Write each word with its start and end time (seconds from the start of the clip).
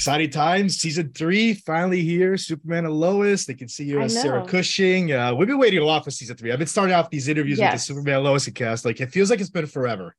Exciting 0.00 0.30
times. 0.30 0.78
Season 0.78 1.12
three 1.12 1.52
finally 1.52 2.00
here. 2.00 2.38
Superman 2.38 2.86
and 2.86 2.94
Lois. 2.94 3.44
They 3.44 3.52
can 3.52 3.68
see 3.68 3.84
you 3.84 4.00
as 4.00 4.18
Sarah. 4.18 4.46
Cushing. 4.46 5.12
Uh, 5.12 5.34
we've 5.34 5.46
been 5.46 5.58
waiting 5.58 5.80
a 5.80 5.84
lot 5.84 6.04
for 6.04 6.10
season 6.10 6.38
three. 6.38 6.50
I've 6.50 6.58
been 6.58 6.66
starting 6.66 6.94
off 6.94 7.10
these 7.10 7.28
interviews 7.28 7.60
with 7.60 7.72
the 7.72 7.78
Superman 7.78 8.14
and 8.14 8.24
Lois 8.24 8.48
cast. 8.48 8.86
Like 8.86 8.98
it 9.02 9.12
feels 9.12 9.28
like 9.28 9.40
it's 9.40 9.50
been 9.50 9.66
forever. 9.66 10.16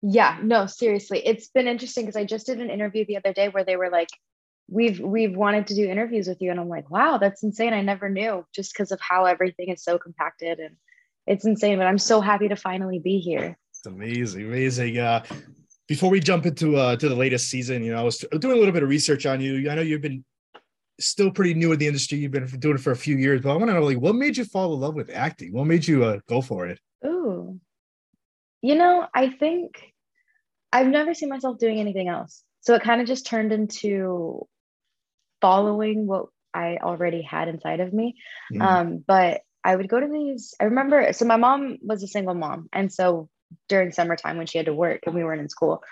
Yeah, 0.00 0.38
no, 0.42 0.64
seriously. 0.64 1.20
It's 1.26 1.48
been 1.48 1.68
interesting 1.68 2.06
because 2.06 2.16
I 2.16 2.24
just 2.24 2.46
did 2.46 2.62
an 2.62 2.70
interview 2.70 3.04
the 3.04 3.18
other 3.18 3.34
day 3.34 3.50
where 3.50 3.62
they 3.62 3.76
were 3.76 3.90
like, 3.90 4.08
We've 4.72 4.98
we've 5.00 5.36
wanted 5.36 5.66
to 5.66 5.74
do 5.74 5.86
interviews 5.86 6.26
with 6.26 6.40
you. 6.40 6.50
And 6.50 6.58
I'm 6.58 6.68
like, 6.68 6.90
wow, 6.90 7.18
that's 7.18 7.42
insane. 7.42 7.74
I 7.74 7.82
never 7.82 8.08
knew 8.08 8.46
just 8.54 8.72
because 8.72 8.90
of 8.90 9.00
how 9.02 9.26
everything 9.26 9.68
is 9.68 9.82
so 9.82 9.98
compacted 9.98 10.60
and 10.60 10.76
it's 11.26 11.44
insane. 11.44 11.76
But 11.76 11.88
I'm 11.88 11.98
so 11.98 12.22
happy 12.22 12.48
to 12.48 12.56
finally 12.56 13.00
be 13.00 13.18
here. 13.18 13.58
It's 13.72 13.84
amazing, 13.84 14.46
amazing. 14.46 14.96
Uh, 14.96 15.24
before 15.90 16.08
we 16.08 16.20
jump 16.20 16.46
into 16.46 16.76
uh, 16.76 16.94
to 16.94 17.08
the 17.08 17.16
latest 17.16 17.50
season, 17.50 17.82
you 17.82 17.92
know, 17.92 17.98
I 17.98 18.04
was 18.04 18.18
doing 18.18 18.56
a 18.56 18.56
little 18.56 18.72
bit 18.72 18.84
of 18.84 18.88
research 18.88 19.26
on 19.26 19.40
you. 19.40 19.68
I 19.68 19.74
know 19.74 19.82
you've 19.82 20.00
been 20.00 20.24
still 21.00 21.32
pretty 21.32 21.52
new 21.52 21.72
in 21.72 21.80
the 21.80 21.88
industry. 21.88 22.18
You've 22.18 22.30
been 22.30 22.46
doing 22.46 22.76
it 22.76 22.80
for 22.80 22.92
a 22.92 22.96
few 22.96 23.16
years, 23.16 23.40
but 23.40 23.50
I 23.50 23.56
want 23.56 23.70
to 23.70 23.74
know, 23.74 23.82
like, 23.82 23.98
what 23.98 24.14
made 24.14 24.36
you 24.36 24.44
fall 24.44 24.72
in 24.72 24.78
love 24.78 24.94
with 24.94 25.10
acting? 25.12 25.52
What 25.52 25.66
made 25.66 25.88
you 25.88 26.04
uh, 26.04 26.20
go 26.28 26.42
for 26.42 26.68
it? 26.68 26.78
Ooh. 27.04 27.58
You 28.62 28.76
know, 28.76 29.08
I 29.12 29.30
think 29.30 29.92
I've 30.72 30.86
never 30.86 31.12
seen 31.12 31.28
myself 31.28 31.58
doing 31.58 31.80
anything 31.80 32.06
else. 32.06 32.44
So 32.60 32.76
it 32.76 32.82
kind 32.82 33.00
of 33.00 33.08
just 33.08 33.26
turned 33.26 33.50
into 33.50 34.46
following 35.40 36.06
what 36.06 36.26
I 36.54 36.76
already 36.80 37.22
had 37.22 37.48
inside 37.48 37.80
of 37.80 37.92
me. 37.92 38.14
Mm. 38.52 38.62
Um, 38.62 39.04
but 39.04 39.40
I 39.64 39.74
would 39.74 39.88
go 39.88 39.98
to 39.98 40.06
these. 40.06 40.54
I 40.60 40.66
remember, 40.66 41.12
so 41.14 41.24
my 41.24 41.36
mom 41.36 41.78
was 41.82 42.04
a 42.04 42.06
single 42.06 42.34
mom. 42.34 42.68
And 42.72 42.92
so 42.92 43.28
during 43.68 43.92
summertime 43.92 44.36
when 44.36 44.46
she 44.46 44.58
had 44.58 44.66
to 44.66 44.74
work 44.74 45.00
and 45.06 45.14
we 45.14 45.24
weren't 45.24 45.40
in 45.40 45.48
school, 45.48 45.82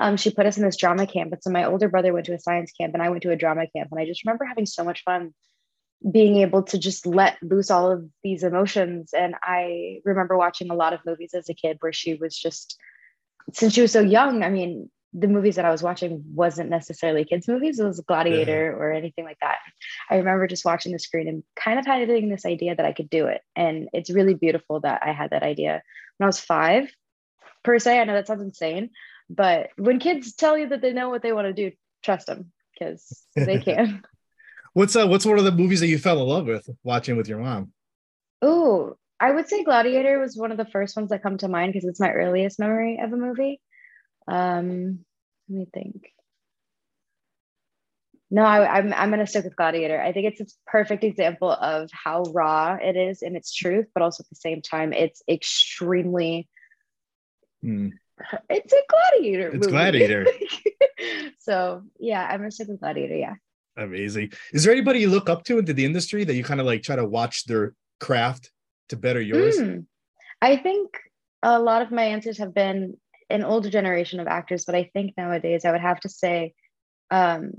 um, 0.00 0.16
she 0.16 0.30
put 0.30 0.46
us 0.46 0.56
in 0.56 0.64
this 0.64 0.76
drama 0.76 1.06
camp. 1.06 1.32
And 1.32 1.42
so 1.42 1.50
my 1.50 1.64
older 1.64 1.88
brother 1.88 2.12
went 2.12 2.26
to 2.26 2.34
a 2.34 2.38
science 2.38 2.72
camp 2.72 2.94
and 2.94 3.02
I 3.02 3.10
went 3.10 3.22
to 3.22 3.32
a 3.32 3.36
drama 3.36 3.66
camp. 3.74 3.88
And 3.90 4.00
I 4.00 4.06
just 4.06 4.24
remember 4.24 4.44
having 4.44 4.66
so 4.66 4.84
much 4.84 5.02
fun 5.04 5.34
being 6.10 6.36
able 6.36 6.62
to 6.62 6.78
just 6.78 7.06
let 7.06 7.36
loose 7.42 7.70
all 7.70 7.90
of 7.90 8.08
these 8.22 8.44
emotions. 8.44 9.12
And 9.12 9.34
I 9.42 10.00
remember 10.04 10.36
watching 10.36 10.70
a 10.70 10.74
lot 10.74 10.92
of 10.92 11.00
movies 11.04 11.34
as 11.34 11.48
a 11.48 11.54
kid 11.54 11.78
where 11.80 11.92
she 11.92 12.14
was 12.14 12.36
just, 12.38 12.78
since 13.52 13.74
she 13.74 13.80
was 13.80 13.90
so 13.90 14.00
young, 14.00 14.44
I 14.44 14.50
mean, 14.50 14.90
the 15.12 15.26
movies 15.26 15.56
that 15.56 15.64
I 15.64 15.70
was 15.70 15.82
watching 15.82 16.22
wasn't 16.34 16.70
necessarily 16.70 17.24
kids' 17.24 17.48
movies. 17.48 17.80
It 17.80 17.84
was 17.84 17.98
Gladiator 18.00 18.76
or 18.78 18.92
anything 18.92 19.24
like 19.24 19.38
that. 19.40 19.56
I 20.10 20.16
remember 20.16 20.46
just 20.46 20.66
watching 20.66 20.92
the 20.92 20.98
screen 20.98 21.28
and 21.28 21.42
kind 21.56 21.78
of 21.78 21.86
having 21.86 22.28
this 22.28 22.44
idea 22.44 22.76
that 22.76 22.86
I 22.86 22.92
could 22.92 23.08
do 23.08 23.26
it. 23.26 23.40
And 23.56 23.88
it's 23.92 24.10
really 24.10 24.34
beautiful 24.34 24.80
that 24.80 25.02
I 25.04 25.12
had 25.12 25.30
that 25.30 25.42
idea 25.42 25.82
when 26.18 26.26
I 26.26 26.28
was 26.28 26.38
five, 26.38 26.92
per 27.68 27.78
se. 27.78 28.00
I 28.00 28.04
know 28.04 28.14
that 28.14 28.26
sounds 28.26 28.42
insane, 28.42 28.90
but 29.28 29.68
when 29.76 29.98
kids 29.98 30.32
tell 30.32 30.56
you 30.56 30.68
that 30.70 30.80
they 30.80 30.94
know 30.94 31.10
what 31.10 31.22
they 31.22 31.32
want 31.32 31.46
to 31.48 31.52
do, 31.52 31.76
trust 32.02 32.26
them 32.26 32.50
because 32.72 33.24
they 33.36 33.58
can. 33.62 34.02
What's 34.72 34.96
uh, 34.96 35.06
what's 35.06 35.26
one 35.26 35.38
of 35.38 35.44
the 35.44 35.52
movies 35.52 35.80
that 35.80 35.88
you 35.88 35.98
fell 35.98 36.20
in 36.22 36.26
love 36.26 36.46
with 36.46 36.68
watching 36.82 37.16
with 37.16 37.28
your 37.28 37.38
mom? 37.38 37.72
Oh, 38.40 38.96
I 39.20 39.32
would 39.32 39.48
say 39.48 39.64
Gladiator 39.64 40.18
was 40.18 40.36
one 40.36 40.50
of 40.50 40.56
the 40.56 40.64
first 40.64 40.96
ones 40.96 41.10
that 41.10 41.22
come 41.22 41.36
to 41.38 41.48
mind 41.48 41.72
because 41.72 41.86
it's 41.86 42.00
my 42.00 42.10
earliest 42.10 42.58
memory 42.58 43.00
of 43.02 43.12
a 43.12 43.16
movie. 43.16 43.60
Um, 44.26 45.00
let 45.48 45.58
me 45.58 45.66
think. 45.72 46.12
No, 48.30 48.42
I, 48.42 48.78
I'm 48.78 48.94
I'm 48.94 49.10
gonna 49.10 49.26
stick 49.26 49.44
with 49.44 49.56
Gladiator. 49.56 50.00
I 50.00 50.12
think 50.12 50.26
it's 50.26 50.40
a 50.40 50.70
perfect 50.70 51.04
example 51.04 51.50
of 51.50 51.90
how 51.92 52.22
raw 52.32 52.78
it 52.80 52.96
is 52.96 53.20
in 53.20 53.36
its 53.36 53.52
truth, 53.52 53.86
but 53.92 54.02
also 54.02 54.22
at 54.22 54.28
the 54.30 54.36
same 54.36 54.62
time, 54.62 54.94
it's 54.94 55.22
extremely. 55.28 56.48
Hmm. 57.62 57.88
It's 58.50 58.72
a 58.72 58.82
Gladiator. 58.88 59.48
It's 59.48 59.66
movie. 59.66 59.70
Gladiator. 59.70 60.26
so 61.38 61.82
yeah, 61.98 62.26
I'm 62.26 62.38
gonna 62.38 62.50
stick 62.50 62.68
with 62.68 62.80
Gladiator. 62.80 63.16
Yeah. 63.16 63.34
Amazing. 63.76 64.32
Is 64.52 64.64
there 64.64 64.72
anybody 64.72 65.00
you 65.00 65.08
look 65.08 65.30
up 65.30 65.44
to 65.44 65.58
into 65.58 65.72
the 65.72 65.84
industry 65.84 66.24
that 66.24 66.34
you 66.34 66.42
kind 66.42 66.60
of 66.60 66.66
like 66.66 66.82
try 66.82 66.96
to 66.96 67.06
watch 67.06 67.44
their 67.44 67.74
craft 68.00 68.50
to 68.88 68.96
better 68.96 69.20
yours? 69.20 69.56
Mm. 69.56 69.86
I 70.42 70.56
think 70.56 70.98
a 71.42 71.60
lot 71.60 71.82
of 71.82 71.92
my 71.92 72.02
answers 72.02 72.38
have 72.38 72.52
been 72.52 72.96
an 73.30 73.44
older 73.44 73.70
generation 73.70 74.20
of 74.20 74.26
actors, 74.26 74.64
but 74.64 74.74
I 74.74 74.90
think 74.92 75.14
nowadays 75.16 75.64
I 75.64 75.70
would 75.70 75.80
have 75.80 76.00
to 76.00 76.08
say, 76.08 76.54
um, 77.10 77.52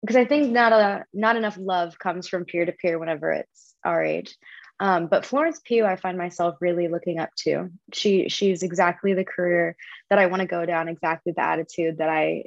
because 0.00 0.16
I 0.16 0.24
think 0.24 0.50
not 0.50 0.72
a 0.72 1.04
not 1.12 1.36
enough 1.36 1.58
love 1.60 1.98
comes 1.98 2.26
from 2.26 2.46
peer 2.46 2.64
to 2.64 2.72
peer 2.72 2.98
whenever 2.98 3.32
it's 3.32 3.74
our 3.84 4.02
age. 4.02 4.34
Um, 4.80 5.08
but 5.08 5.26
Florence 5.26 5.60
Pugh, 5.62 5.84
I 5.84 5.96
find 5.96 6.16
myself 6.16 6.56
really 6.60 6.88
looking 6.88 7.18
up 7.18 7.28
to. 7.40 7.68
She 7.92 8.30
she's 8.30 8.62
exactly 8.62 9.12
the 9.12 9.24
career 9.24 9.76
that 10.08 10.18
I 10.18 10.26
want 10.26 10.40
to 10.40 10.48
go 10.48 10.64
down, 10.64 10.88
exactly 10.88 11.32
the 11.36 11.42
attitude 11.42 11.98
that 11.98 12.08
I 12.08 12.44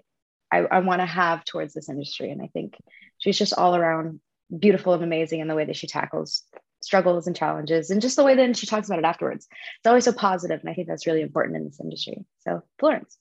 I, 0.51 0.59
I 0.59 0.79
want 0.79 1.01
to 1.01 1.05
have 1.05 1.45
towards 1.45 1.73
this 1.73 1.89
industry, 1.89 2.31
and 2.31 2.41
I 2.41 2.47
think 2.47 2.75
she's 3.19 3.37
just 3.37 3.53
all 3.53 3.75
around 3.75 4.19
beautiful 4.57 4.93
and 4.93 5.03
amazing 5.03 5.39
in 5.39 5.47
the 5.47 5.55
way 5.55 5.65
that 5.65 5.75
she 5.75 5.87
tackles 5.87 6.43
struggles 6.81 7.27
and 7.27 7.35
challenges 7.35 7.89
and 7.89 8.01
just 8.01 8.17
the 8.17 8.23
way 8.23 8.35
that 8.35 8.57
she 8.57 8.67
talks 8.67 8.87
about 8.87 8.99
it 8.99 9.05
afterwards. 9.05 9.47
It's 9.77 9.87
always 9.87 10.03
so 10.03 10.11
positive 10.11 10.59
and 10.59 10.69
i 10.69 10.73
think 10.73 10.87
that's 10.89 11.07
really 11.07 11.21
important 11.21 11.55
in 11.55 11.63
this 11.63 11.79
industry. 11.79 12.25
So 12.39 12.61
florence 12.77 13.17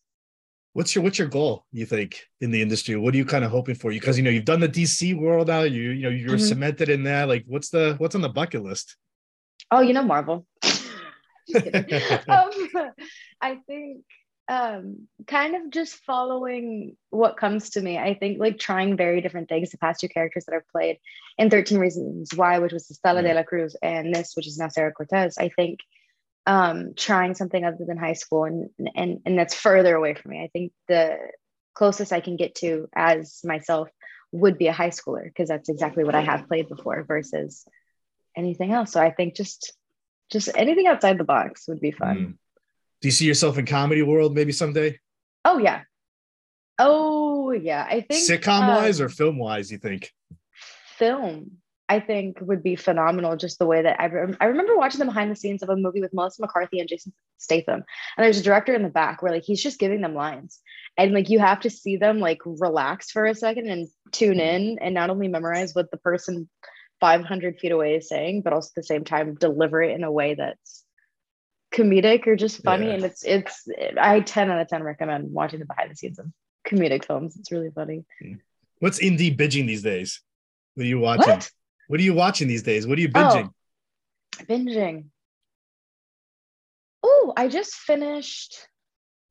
What's 0.75 0.95
your 0.95 1.05
what's 1.05 1.19
your 1.19 1.29
goal? 1.29 1.67
You 1.73 1.85
think 1.85 2.29
in 2.41 2.51
the 2.51 2.63
industry? 2.63 2.97
What 2.97 3.13
are 3.15 3.19
you 3.19 3.27
kind 3.27 3.45
of 3.45 3.51
hoping 3.51 3.75
for? 3.75 3.91
Because 3.91 4.17
you 4.17 4.25
know 4.25 4.31
you've 4.31 4.47
done 4.47 4.61
the 4.61 4.69
DC 4.69 5.15
world 5.19 5.49
now. 5.49 5.63
You 5.63 5.91
you 5.91 6.03
know 6.05 6.09
you're 6.09 6.39
Mhm. 6.39 6.41
cemented 6.49 6.89
in 6.89 7.03
that. 7.05 7.29
Like 7.29 7.45
what's 7.47 7.69
the 7.69 7.95
what's 7.99 8.15
on 8.15 8.23
the 8.23 8.29
bucket 8.29 8.63
list? 8.63 8.97
oh 9.71 9.81
you 9.81 9.93
know 9.93 10.03
marvel 10.03 10.45
um, 12.29 12.51
i 13.41 13.57
think 13.67 14.05
um 14.49 15.07
kind 15.27 15.55
of 15.55 15.71
just 15.71 15.95
following 16.05 16.97
what 17.11 17.37
comes 17.37 17.71
to 17.71 17.81
me 17.81 17.97
i 17.97 18.13
think 18.15 18.39
like 18.39 18.59
trying 18.59 18.97
very 18.97 19.21
different 19.21 19.49
things 19.49 19.71
the 19.71 19.79
past 19.79 20.01
two 20.01 20.09
characters 20.09 20.45
that 20.45 20.55
i've 20.55 20.69
played 20.69 20.99
in 21.39 21.49
13 21.49 21.79
reasons 21.79 22.35
why 22.35 22.59
which 22.59 22.73
was 22.73 22.87
Stella 22.89 23.23
de 23.23 23.33
la 23.33 23.45
cruz 23.45 23.77
and 23.83 24.15
this 24.15 24.33
which 24.35 24.47
is 24.47 24.59
now 24.59 24.69
sarah 24.69 24.93
cortez 24.93 25.39
i 25.39 25.49
think 25.49 25.79
um 26.47 26.95
trying 26.97 27.35
something 27.35 27.65
other 27.65 27.85
than 27.87 27.97
high 27.97 28.13
school 28.15 28.45
and 28.45 28.69
and 28.95 29.21
and 29.25 29.39
that's 29.39 29.55
further 29.55 29.95
away 29.95 30.15
from 30.15 30.33
me 30.33 30.43
i 30.43 30.49
think 30.53 30.73
the 30.89 31.17
closest 31.75 32.13
i 32.13 32.21
can 32.21 32.37
get 32.37 32.55
to 32.55 32.89
as 32.95 33.41
myself 33.45 33.89
would 34.33 34.59
be 34.59 34.67
a 34.67 34.73
high 34.73 34.91
schooler 34.91 35.25
because 35.25 35.49
that's 35.49 35.69
exactly 35.69 36.05
what 36.05 36.15
i 36.15 36.21
have 36.21 36.49
played 36.49 36.69
before 36.69 37.05
versus 37.05 37.65
anything 38.37 38.73
else 38.73 38.93
so 38.93 39.01
i 39.01 39.11
think 39.11 39.37
just 39.37 39.73
just 40.31 40.49
anything 40.55 40.87
outside 40.87 41.19
the 41.19 41.25
box 41.25 41.69
would 41.69 41.81
be 41.81 41.91
fun 41.93 42.17
Mm. 42.17 42.39
Do 43.03 43.09
you 43.09 43.13
see 43.13 43.27
yourself 43.27 43.59
in 43.59 43.67
comedy 43.67 44.03
world 44.03 44.33
maybe 44.33 44.53
someday? 44.53 45.01
Oh 45.45 45.59
yeah. 45.59 45.83
Oh 46.79 47.51
yeah. 47.51 47.85
I 47.85 48.03
think 48.03 48.31
Sitcom 48.31 48.69
wise 48.69 49.01
um, 49.01 49.07
or 49.07 49.09
film 49.09 49.39
wise? 49.39 49.73
You 49.73 49.79
think? 49.79 50.13
film. 50.97 51.59
I 51.93 52.01
think 52.01 52.39
would 52.41 52.63
be 52.63 52.75
phenomenal. 52.77 53.37
Just 53.37 53.59
the 53.59 53.67
way 53.67 53.83
that 53.83 54.01
I, 54.01 54.07
rem- 54.07 54.37
I 54.41 54.47
remember 54.47 54.77
watching 54.77 54.99
the 54.99 55.05
behind 55.05 55.31
the 55.31 55.37
scenes 55.37 55.63
of 55.63 55.69
a 55.69 55.77
movie 55.77 56.01
with 56.01 56.15
Melissa 56.15 56.41
McCarthy 56.41 56.81
and 56.81 56.89
Jason 56.89 57.13
Statham, 57.37 57.85
and 58.17 58.25
there's 58.25 58.41
a 58.41 58.43
director 58.43 58.75
in 58.75 58.83
the 58.83 58.89
back 58.89 59.23
where 59.23 59.31
like 59.31 59.45
he's 59.45 59.63
just 59.63 59.79
giving 59.79 60.01
them 60.01 60.15
lines, 60.15 60.61
and 60.97 61.13
like 61.13 61.29
you 61.29 61.39
have 61.39 61.61
to 61.61 61.71
see 61.71 61.99
them 61.99 62.19
like 62.19 62.39
relax 62.47 63.11
for 63.11 63.27
a 63.27 63.35
second 63.35 63.69
and 63.69 63.89
tune 64.11 64.39
mm-hmm. 64.39 64.41
in, 64.41 64.79
and 64.81 64.95
not 64.95 65.11
only 65.11 65.29
memorize 65.29 65.75
what 65.75 65.91
the 65.91 65.99
person 65.99 66.49
500 67.01 67.59
feet 67.59 67.73
away 67.73 67.97
is 67.97 68.09
saying, 68.09 68.41
but 68.41 68.55
also 68.55 68.69
at 68.69 68.77
the 68.77 68.83
same 68.85 69.05
time 69.05 69.35
deliver 69.35 69.83
it 69.83 69.95
in 69.95 70.03
a 70.03 70.11
way 70.11 70.35
that's 70.35 70.85
comedic 71.75 72.27
or 72.27 72.37
just 72.37 72.63
funny. 72.63 72.87
Yeah. 72.87 72.95
And 72.95 73.05
it's 73.05 73.23
it's 73.23 73.69
I 74.01 74.21
10 74.21 74.51
out 74.51 74.61
of 74.61 74.69
10 74.69 74.83
recommend 74.83 75.31
watching 75.31 75.59
the 75.59 75.67
behind 75.67 75.91
the 75.91 75.97
scenes 75.97 76.19
of 76.19 76.27
comedic 76.67 77.05
films. 77.05 77.37
It's 77.37 77.53
really 77.53 77.71
funny. 77.71 78.07
Hmm. 78.23 78.35
What's 78.79 78.99
Inde 78.99 79.37
binging 79.37 79.67
these 79.67 79.83
days? 79.83 80.23
What 80.75 80.85
are 80.85 80.89
you 80.89 81.01
watching? 81.01 81.29
What? 81.29 81.51
What 81.89 82.01
are 82.01 82.03
you 82.03 82.15
watching 82.15 82.49
these 82.49 82.63
days? 82.63 82.87
What 82.87 82.99
are 82.99 83.01
you 83.01 83.11
Oh. 83.15 83.19
binging? 83.19 83.51
Binging. 84.49 85.05
Oh, 87.03 87.33
I 87.37 87.49
just 87.49 87.75
finished 87.75 88.69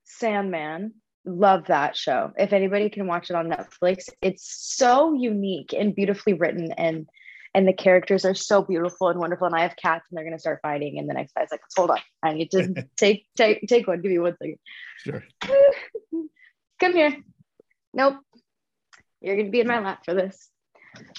Sandman. 0.03 0.93
Love 1.25 1.67
that 1.67 1.95
show. 1.95 2.31
If 2.37 2.51
anybody 2.51 2.89
can 2.89 3.07
watch 3.07 3.29
it 3.29 3.35
on 3.35 3.47
Netflix, 3.49 4.09
it's 4.21 4.43
so 4.75 5.13
unique 5.13 5.73
and 5.73 5.95
beautifully 5.95 6.33
written 6.33 6.71
and 6.73 7.07
and 7.53 7.67
the 7.67 7.73
characters 7.73 8.23
are 8.23 8.33
so 8.33 8.61
beautiful 8.61 9.09
and 9.09 9.19
wonderful. 9.19 9.45
And 9.45 9.53
I 9.55 9.63
have 9.63 9.75
cats 9.75 10.05
and 10.09 10.17
they're 10.17 10.23
gonna 10.23 10.39
start 10.39 10.59
fighting. 10.63 10.97
And 10.97 11.09
the 11.09 11.13
next 11.13 11.33
guy's 11.35 11.51
like, 11.51 11.61
hold 11.75 11.91
on, 11.91 11.99
I 12.23 12.33
need 12.33 12.49
to 12.51 12.87
take 12.97 13.25
take 13.35 13.67
take 13.67 13.87
one. 13.87 14.01
Give 14.01 14.11
me 14.11 14.19
one 14.19 14.35
second. 14.37 14.57
Sure. 14.97 15.23
Come 16.79 16.93
here. 16.93 17.15
Nope. 17.93 18.17
You're 19.21 19.37
gonna 19.37 19.49
be 19.49 19.59
in 19.59 19.67
my 19.67 19.79
lap 19.79 20.03
for 20.05 20.13
this. 20.13 20.49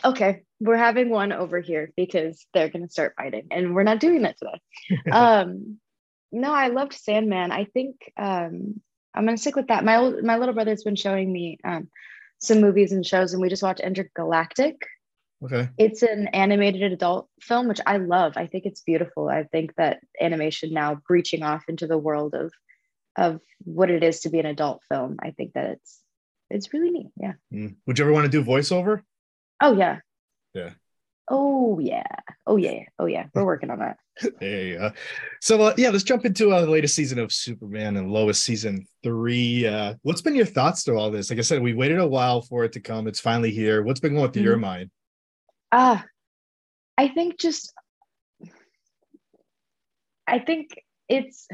Okay, 0.05 0.43
we're 0.61 0.77
having 0.77 1.11
one 1.11 1.33
over 1.33 1.61
here 1.61 1.93
because 1.97 2.47
they're 2.53 2.69
gonna 2.69 2.89
start 2.89 3.15
fighting, 3.17 3.49
and 3.51 3.75
we're 3.75 3.83
not 3.83 4.01
doing 4.01 4.23
that 4.23 4.37
today. 4.39 5.11
um, 5.11 5.79
no, 6.33 6.53
I 6.53 6.69
loved 6.69 6.93
Sandman. 6.93 7.53
I 7.53 7.65
think 7.65 7.97
um, 8.17 8.81
I'm 9.15 9.25
gonna 9.25 9.37
stick 9.37 9.57
with 9.57 9.69
that. 9.69 9.85
My 9.85 9.97
old, 9.97 10.23
my 10.23 10.37
little 10.37 10.55
brother's 10.55 10.85
been 10.85 10.97
showing 10.97 11.33
me 11.33 11.59
um, 11.65 11.89
some 12.39 12.61
movies 12.61 12.93
and 12.93 13.07
shows, 13.07 13.33
and 13.33 13.43
we 13.43 13.49
just 13.49 13.63
watched 13.63 13.83
Entergalactic. 13.83 14.77
Okay. 15.45 15.69
It's 15.77 16.03
an 16.03 16.29
animated 16.29 16.93
adult 16.93 17.29
film, 17.41 17.67
which 17.67 17.81
I 17.85 17.97
love. 17.97 18.35
I 18.37 18.47
think 18.47 18.65
it's 18.65 18.83
beautiful. 18.83 19.29
I 19.29 19.45
think 19.45 19.75
that 19.77 20.01
animation 20.21 20.73
now 20.73 21.01
breaching 21.09 21.43
off 21.43 21.65
into 21.69 21.87
the 21.87 21.99
world 21.99 22.35
of 22.35 22.53
of 23.17 23.41
what 23.65 23.91
it 23.91 24.03
is 24.03 24.21
to 24.21 24.31
be 24.31 24.39
an 24.39 24.47
adult 24.47 24.83
film. 24.89 25.17
I 25.21 25.33
think 25.33 25.55
that 25.55 25.71
it's 25.71 26.01
it's 26.51 26.73
really 26.73 26.91
neat. 26.91 27.11
Yeah. 27.17 27.33
Mm. 27.53 27.77
Would 27.87 27.99
you 27.99 28.05
ever 28.05 28.13
want 28.13 28.25
to 28.25 28.31
do 28.31 28.45
voiceover? 28.45 29.03
Oh 29.63 29.75
yeah. 29.75 30.01
Yeah. 30.55 30.71
Oh 31.31 31.79
yeah. 31.79 32.03
Oh 32.47 32.57
yeah. 32.57 32.83
Oh 32.99 33.07
yeah. 33.07 33.27
We're 33.33 33.45
working 33.45 33.71
on 33.71 33.79
that. 33.79 33.97
there 34.41 34.67
you 34.67 34.79
go. 34.79 34.93
So 35.41 35.63
uh, 35.63 35.75
yeah, 35.79 35.91
let's 35.91 36.03
jump 36.03 36.27
into 36.27 36.51
uh, 36.51 36.63
the 36.63 36.71
latest 36.71 36.97
season 36.97 37.21
of 37.21 37.33
Superman 37.33 37.97
and 37.97 38.11
Lois 38.11 38.43
season 38.43 38.87
three. 39.05 39.67
Uh, 39.67 39.95
what's 40.03 40.21
been 40.21 40.35
your 40.35 40.47
thoughts 40.47 40.83
through 40.83 40.99
all 40.99 41.13
this? 41.13 41.31
Like 41.31 41.39
I 41.39 41.43
said, 41.43 41.63
we 41.63 41.75
waited 41.75 42.01
a 42.01 42.07
while 42.07 42.43
for 42.43 42.65
it 42.65 42.73
to 42.73 42.81
come. 42.81 43.07
It's 43.07 43.21
finally 43.21 43.53
here. 43.53 43.83
What's 43.83 44.01
been 44.01 44.15
going 44.15 44.33
through 44.33 44.43
mm-hmm. 44.43 44.49
your 44.49 44.59
mind? 44.59 44.91
Ah, 45.71 46.05
I 46.99 47.09
think 47.09 47.39
just 47.39 47.73
I 50.27 50.41
think 50.41 50.71
it's 51.09 51.47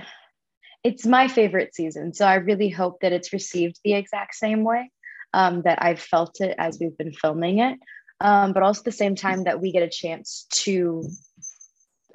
it's 0.82 1.04
my 1.04 1.28
favorite 1.28 1.75
season. 1.75 2.14
So 2.14 2.26
I 2.26 2.37
really 2.37 2.70
hope 2.70 3.00
that 3.02 3.12
it's 3.12 3.34
received 3.34 3.78
the 3.84 3.93
exact 3.93 4.34
same 4.34 4.64
way 4.64 4.90
um, 5.34 5.62
that 5.62 5.82
I've 5.82 6.00
felt 6.00 6.40
it 6.40 6.54
as 6.58 6.78
we've 6.81 6.96
been 6.96 7.12
filming 7.12 7.58
it. 7.58 7.78
Um, 8.20 8.53
but 8.53 8.65
also 8.65 8.81
at 8.81 8.85
the 8.85 8.93
same 8.93 9.15
time 9.15 9.44
that 9.44 9.61
we 9.61 9.70
get 9.70 9.85
a 9.85 9.88
chance 9.88 10.47
to 10.50 11.09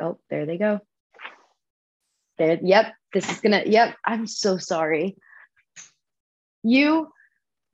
oh, 0.02 0.20
there 0.30 0.46
they 0.46 0.58
go. 0.58 0.80
There, 2.38 2.60
yep, 2.62 2.94
this 3.14 3.30
is 3.30 3.40
gonna, 3.42 3.64
yep, 3.66 3.96
I'm 4.06 4.28
so 4.28 4.58
sorry. 4.58 5.16
You 6.64 7.10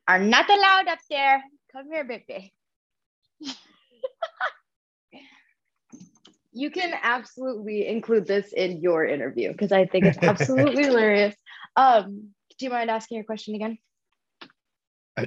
are 0.07 0.19
not 0.19 0.49
allowed 0.49 0.87
up 0.87 0.99
there. 1.09 1.43
Come 1.71 1.87
here, 1.91 2.03
baby. 2.03 2.53
you 6.51 6.71
can 6.71 6.93
absolutely 7.01 7.87
include 7.87 8.27
this 8.27 8.51
in 8.51 8.81
your 8.81 9.05
interview 9.05 9.51
because 9.51 9.71
I 9.71 9.85
think 9.85 10.05
it's 10.05 10.17
absolutely 10.21 10.83
hilarious. 10.87 11.35
Um, 11.75 12.29
do 12.57 12.65
you 12.65 12.71
mind 12.71 12.89
asking 12.89 13.17
your 13.17 13.25
question 13.25 13.55
again? 13.55 13.77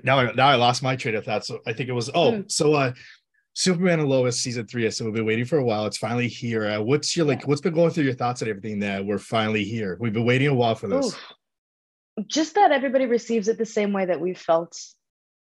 Now 0.03 0.19
I 0.19 0.33
now 0.33 0.49
I 0.49 0.55
lost 0.57 0.83
my 0.83 0.97
train 0.97 1.15
of 1.15 1.25
thought. 1.25 1.45
So 1.45 1.61
I 1.67 1.73
think 1.73 1.89
it 1.89 1.93
was 1.93 2.11
oh 2.15 2.33
mm. 2.33 2.51
so 2.51 2.75
uh 2.75 2.93
Superman 3.55 4.01
and 4.01 4.09
Lois 4.09 4.41
season 4.41 4.67
three. 4.67 4.91
So 4.91 5.05
we've 5.05 5.15
been 5.15 5.27
waiting 5.27 5.45
for 5.45 5.59
a 5.59 5.65
while. 5.65 5.85
It's 5.87 5.99
finally 5.99 6.29
here. 6.29 6.67
Uh, 6.67 6.81
what's 6.81 7.17
your 7.17 7.27
like? 7.27 7.47
What's 7.47 7.61
been 7.61 7.75
going 7.75 7.91
through 7.91 8.05
your 8.05 8.15
thoughts 8.15 8.41
and 8.41 8.49
everything 8.49 8.81
that 8.81 9.05
we're 9.05 9.19
finally 9.19 9.65
here? 9.65 9.97
We've 10.01 10.13
been 10.13 10.25
waiting 10.25 10.49
a 10.49 10.55
while 10.55 10.75
for 10.75 10.89
this. 10.89 11.17
Just 12.27 12.55
that 12.55 12.73
everybody 12.73 13.07
receives 13.07 13.49
it 13.49 13.59
the 13.59 13.67
same 13.67 13.93
way 13.93 14.07
that 14.07 14.21
we 14.21 14.35
felt 14.35 14.79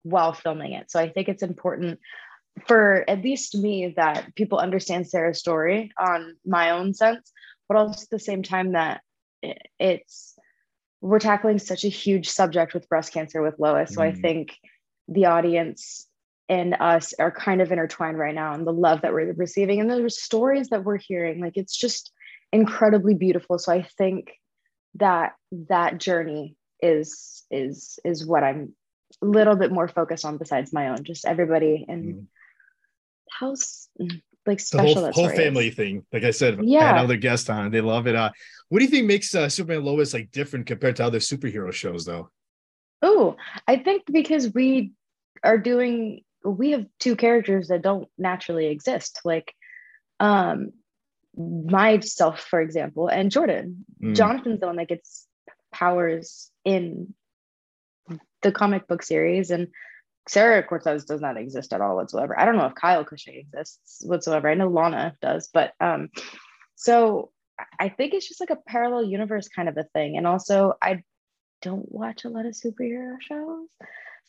while 0.04 0.34
filming 0.34 0.74
it. 0.74 0.90
So 0.90 1.00
I 1.00 1.10
think 1.10 1.28
it's 1.28 1.44
important 1.44 2.00
for 2.68 3.08
at 3.08 3.24
least 3.24 3.56
me 3.56 3.94
that 3.98 4.36
people 4.36 4.58
understand 4.58 5.08
Sarah's 5.08 5.40
story 5.40 5.92
on 5.98 6.36
my 6.46 6.72
own 6.72 6.94
sense, 6.94 7.32
but 7.68 7.78
also 7.78 8.04
at 8.04 8.10
the 8.10 8.20
same 8.20 8.44
time 8.44 8.74
that 8.74 9.02
it's 9.80 10.31
we're 11.02 11.20
tackling 11.20 11.60
such 11.60 11.84
a 11.84 11.90
huge 11.90 12.30
subject 12.30 12.74
with 12.74 12.88
breast 12.88 13.12
cancer 13.12 13.42
with 13.42 13.60
Lois. 13.60 13.94
So 13.94 14.02
mm. 14.02 14.06
I 14.06 14.12
think 14.14 14.56
the 15.08 15.26
audience 15.26 16.08
and 16.48 16.76
us 16.80 17.14
are 17.18 17.32
kind 17.32 17.62
of 17.62 17.72
intertwined 17.72 18.20
right 18.20 18.36
now 18.36 18.54
and 18.54 18.68
the 18.68 18.74
love 18.74 19.02
that 19.02 19.14
we're 19.14 19.34
receiving 19.34 19.80
and 19.80 19.90
the 19.90 20.10
stories 20.10 20.68
that 20.70 20.84
we're 20.84 20.98
hearing 20.98 21.40
like 21.40 21.54
it's 21.56 21.76
just 21.76 22.12
incredibly 22.52 23.14
beautiful 23.14 23.58
so 23.58 23.72
i 23.72 23.82
think 23.98 24.32
that 24.96 25.34
that 25.52 25.98
journey 25.98 26.56
is 26.82 27.46
is 27.50 28.00
is 28.04 28.26
what 28.26 28.44
i'm 28.44 28.76
a 29.22 29.26
little 29.26 29.56
bit 29.56 29.72
more 29.72 29.88
focused 29.88 30.26
on 30.26 30.38
besides 30.38 30.74
my 30.74 30.90
own 30.90 31.04
just 31.04 31.26
everybody 31.26 31.86
and 31.88 32.16
mm 32.16 32.26
house 33.40 33.88
like 34.46 34.60
special 34.60 34.96
the 34.96 35.12
whole, 35.12 35.28
whole 35.28 35.36
family 35.36 35.68
is. 35.68 35.76
thing 35.76 36.06
like 36.12 36.24
i 36.24 36.32
said 36.32 36.60
yeah 36.64 36.84
I 36.84 36.88
had 36.88 36.98
other 36.98 37.18
guests 37.18 37.50
on 37.50 37.72
they 37.72 37.82
love 37.82 38.08
it 38.08 38.16
uh 38.16 38.32
what 38.70 38.80
do 38.80 38.86
you 38.86 38.92
think 38.92 39.06
makes 39.06 39.34
uh, 39.36 39.50
superman 39.50 39.84
lois 39.84 40.14
like 40.14 40.32
different 40.32 40.66
compared 40.66 40.96
to 40.98 41.06
other 41.06 41.20
superhero 41.20 41.72
shows 41.72 42.06
though 42.06 42.30
oh 43.02 43.36
i 43.68 43.78
think 43.78 44.04
because 44.12 44.54
we 44.54 44.94
are 45.44 45.58
doing 45.58 46.24
we 46.44 46.72
have 46.72 46.86
two 47.00 47.16
characters 47.16 47.68
that 47.68 47.82
don't 47.82 48.08
naturally 48.18 48.68
exist 48.68 49.22
like 49.24 49.54
um 50.20 50.72
myself 51.38 52.42
for 52.42 52.60
example 52.60 53.08
and 53.08 53.32
jordan 53.32 53.86
mm. 54.02 54.16
jonathan's 54.16 54.60
the 54.60 54.68
one 54.68 54.76
that 54.76 54.88
gets 54.88 55.28
powers 55.72 56.50
in 56.66 57.14
the 58.42 58.52
comic 58.52 58.88
book 58.88 59.04
series 59.04 59.52
and 59.52 59.68
Sarah 60.28 60.64
Cortez 60.64 61.06
does 61.06 61.22
not 61.22 61.38
exist 61.38 61.74
at 61.74 61.82
all 61.82 61.96
whatsoever. 61.96 62.40
I 62.40 62.46
don't 62.46 62.58
know 62.58 62.68
if 62.68 62.76
Kyle 62.76 63.04
Cushing 63.04 63.36
exists 63.36 64.04
whatsoever. 64.06 64.50
I 64.50 64.54
know 64.54 64.68
Lana 64.68 65.16
does, 65.22 65.50
but 65.52 65.74
um, 65.80 66.10
so 66.76 67.32
I 67.80 67.90
think 67.90 68.14
it's 68.14 68.28
just 68.28 68.40
like 68.40 68.52
a 68.52 68.58
parallel 68.68 69.06
universe 69.06 69.48
kind 69.48 69.68
of 69.68 69.78
a 69.78 69.86
thing. 69.94 70.18
And 70.18 70.28
also, 70.28 70.74
I 70.82 71.04
don't 71.62 71.92
watch 71.92 72.26
a 72.26 72.30
lot 72.30 72.46
of 72.46 72.54
superhero 72.54 73.22
shows, 73.22 73.68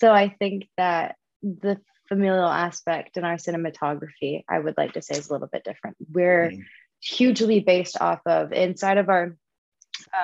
so 0.00 0.12
I 0.12 0.34
think 0.38 0.68
that 0.76 1.16
the 1.42 1.78
familial 2.08 2.48
aspect 2.48 3.16
in 3.16 3.24
our 3.24 3.36
cinematography, 3.36 4.44
I 4.48 4.58
would 4.58 4.76
like 4.76 4.94
to 4.94 5.02
say, 5.02 5.16
is 5.16 5.28
a 5.28 5.32
little 5.32 5.48
bit 5.48 5.64
different. 5.64 5.96
We're 6.12 6.50
mm. 6.50 6.62
hugely 7.00 7.60
based 7.60 8.00
off 8.00 8.20
of 8.26 8.52
inside 8.52 8.98
of 8.98 9.08
our 9.08 9.36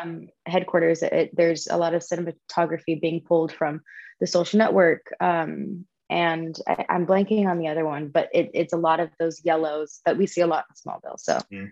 um, 0.03 0.29
headquarters. 0.47 1.03
It, 1.03 1.31
there's 1.35 1.67
a 1.67 1.77
lot 1.77 1.95
of 1.95 2.03
cinematography 2.03 3.01
being 3.01 3.21
pulled 3.21 3.53
from 3.53 3.83
the 4.21 4.27
social 4.27 4.59
network 4.59 5.13
um, 5.21 5.87
and 6.11 6.59
I, 6.67 6.87
am 6.89 7.07
blanking 7.07 7.47
on 7.47 7.59
the 7.59 7.69
other 7.69 7.85
one 7.85 8.09
but 8.09 8.29
it, 8.33 8.51
it's 8.55 8.73
a 8.73 8.79
lot 8.79 9.01
of 9.01 9.11
those 9.19 9.45
yellows 9.45 10.01
that 10.05 10.17
we 10.17 10.27
see 10.27 10.41
a 10.41 10.47
lot 10.47 10.65
in 10.69 10.75
smallville 10.75 11.19
so 11.19 11.35
mm. 11.53 11.65
you 11.67 11.71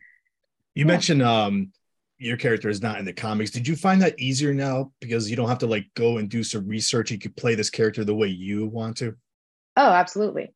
yeah. 0.75 0.85
mentioned 0.85 1.23
um 1.23 1.73
your 2.19 2.37
character 2.37 2.69
is 2.69 2.83
not 2.83 2.99
in 2.99 3.05
the 3.05 3.13
comics 3.13 3.51
did 3.51 3.67
you 3.67 3.77
find 3.77 4.01
that 4.03 4.19
easier 4.19 4.55
now 4.55 4.93
because 5.01 5.31
you 5.31 5.37
don't 5.37 5.49
have 5.49 5.59
to 5.59 5.67
like 5.67 5.87
go 5.95 6.19
and 6.19 6.29
do 6.29 6.43
some 6.43 6.67
research 6.67 7.11
you 7.11 7.19
could 7.19 7.37
play 7.37 7.55
this 7.55 7.71
character 7.71 8.05
the 8.05 8.15
way 8.15 8.29
you 8.29 8.67
want 8.67 8.97
to 8.97 9.15
oh 9.77 9.91
absolutely 9.91 10.55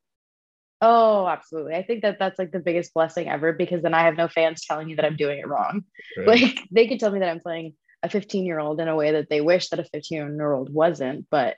oh 0.81 1.27
absolutely 1.27 1.75
i 1.75 1.83
think 1.83 2.03
that 2.03 2.19
that's 2.19 2.39
like 2.39 2.53
the 2.53 2.61
biggest 2.61 2.95
blessing 2.95 3.29
ever 3.29 3.53
because 3.53 3.83
then 3.83 3.95
i 3.95 4.03
have 4.03 4.17
no 4.17 4.29
fans 4.29 4.65
telling 4.65 4.87
me 4.87 4.95
that 4.95 5.05
i'm 5.05 5.17
doing 5.17 5.39
it 5.39 5.49
wrong 5.49 5.85
right. 6.17 6.27
like 6.27 6.61
they 6.71 6.87
could 6.87 7.01
tell 7.01 7.11
me 7.11 7.19
that 7.19 7.29
i'm 7.29 7.41
playing 7.41 7.75
a 8.03 8.09
15 8.09 8.47
year 8.47 8.59
old 8.59 8.81
in 8.81 8.89
a 8.89 8.97
way 8.97 9.13
that 9.13 9.29
they 9.29 9.43
wish 9.43 9.69
that 9.69 9.81
a 9.81 9.85
15 9.85 10.37
year 10.37 10.53
old 10.53 10.73
wasn't 10.73 11.27
but 11.31 11.57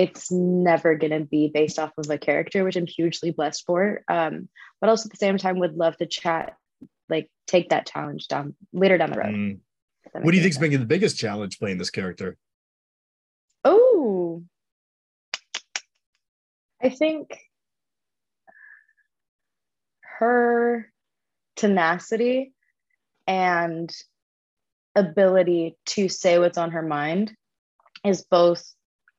it's 0.00 0.32
never 0.32 0.94
going 0.94 1.10
to 1.10 1.26
be 1.26 1.50
based 1.52 1.78
off 1.78 1.92
of 1.98 2.08
a 2.08 2.16
character, 2.16 2.64
which 2.64 2.74
I'm 2.74 2.86
hugely 2.86 3.32
blessed 3.32 3.66
for. 3.66 4.02
Um, 4.08 4.48
but 4.80 4.88
also 4.88 5.08
at 5.08 5.10
the 5.10 5.18
same 5.18 5.36
time, 5.36 5.58
would 5.58 5.76
love 5.76 5.94
to 5.98 6.06
chat, 6.06 6.56
like 7.10 7.30
take 7.46 7.68
that 7.68 7.86
challenge 7.86 8.26
down 8.26 8.54
later 8.72 8.96
down 8.96 9.10
the 9.10 9.18
road. 9.18 9.34
Mm. 9.34 9.58
What 10.12 10.30
do 10.30 10.38
you 10.38 10.42
think's 10.42 10.56
been 10.56 10.72
the 10.72 10.86
biggest 10.86 11.18
challenge 11.18 11.58
playing 11.58 11.76
this 11.76 11.90
character? 11.90 12.38
Oh, 13.62 14.42
I 16.82 16.88
think 16.88 17.38
her 20.00 20.90
tenacity 21.56 22.54
and 23.26 23.94
ability 24.96 25.76
to 25.84 26.08
say 26.08 26.38
what's 26.38 26.56
on 26.56 26.70
her 26.70 26.82
mind 26.82 27.36
is 28.02 28.22
both 28.22 28.64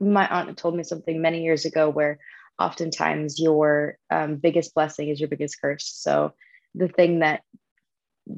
my 0.01 0.27
aunt 0.27 0.58
told 0.58 0.75
me 0.75 0.84
something 0.84 1.22
many 1.22 1.43
years 1.43 1.65
ago 1.65 1.89
where 1.89 2.20
oftentimes 2.60 3.39
your 3.39 3.98
um, 4.10 4.36
biggest 4.36 4.74
blessing 4.74 5.10
is 5.10 5.20
your 5.20 5.29
biggest 5.29 5.62
curse. 5.62 5.88
So 5.88 6.34
the 6.75 6.88
thing 6.88 7.20
that 7.20 7.41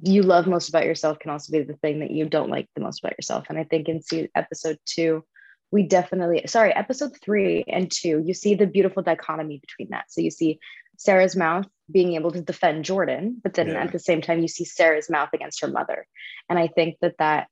you 0.04 0.24
love 0.24 0.48
most 0.48 0.70
about 0.70 0.86
yourself 0.86 1.20
can 1.20 1.32
also 1.32 1.52
be 1.52 1.64
the 1.64 1.78
thing 1.78 2.00
that 2.00 2.12
you 2.12 2.28
don't 2.28 2.50
like 2.50 2.68
the 2.76 2.82
most 2.82 3.04
about 3.04 3.18
yourself. 3.18 3.46
And 3.50 3.58
I 3.58 3.64
think 3.64 3.90
in 3.90 4.02
episode 4.36 4.78
two, 4.86 5.24
we 5.72 5.84
definitely, 5.84 6.44
sorry, 6.48 6.74
episode 6.74 7.12
three 7.22 7.64
and 7.68 7.92
two, 7.92 8.22
you 8.26 8.34
see 8.34 8.56
the 8.56 8.68
beautiful 8.68 9.04
dichotomy 9.04 9.60
between 9.60 9.90
that. 9.90 10.06
So 10.10 10.22
you 10.22 10.32
see 10.32 10.60
Sarah's 10.98 11.36
mouth 11.36 11.66
being 11.92 12.14
able 12.14 12.32
to 12.32 12.42
defend 12.42 12.86
Jordan, 12.86 13.42
but 13.44 13.56
then 13.56 13.70
yeah. 13.70 13.84
at 13.84 13.92
the 13.92 14.00
same 14.00 14.22
time, 14.22 14.42
you 14.42 14.48
see 14.48 14.66
Sarah's 14.66 15.10
mouth 15.10 15.30
against 15.34 15.62
her 15.62 15.68
mother. 15.68 16.06
And 16.48 16.60
I 16.60 16.68
think 16.68 16.98
that 17.02 17.18
that 17.18 17.48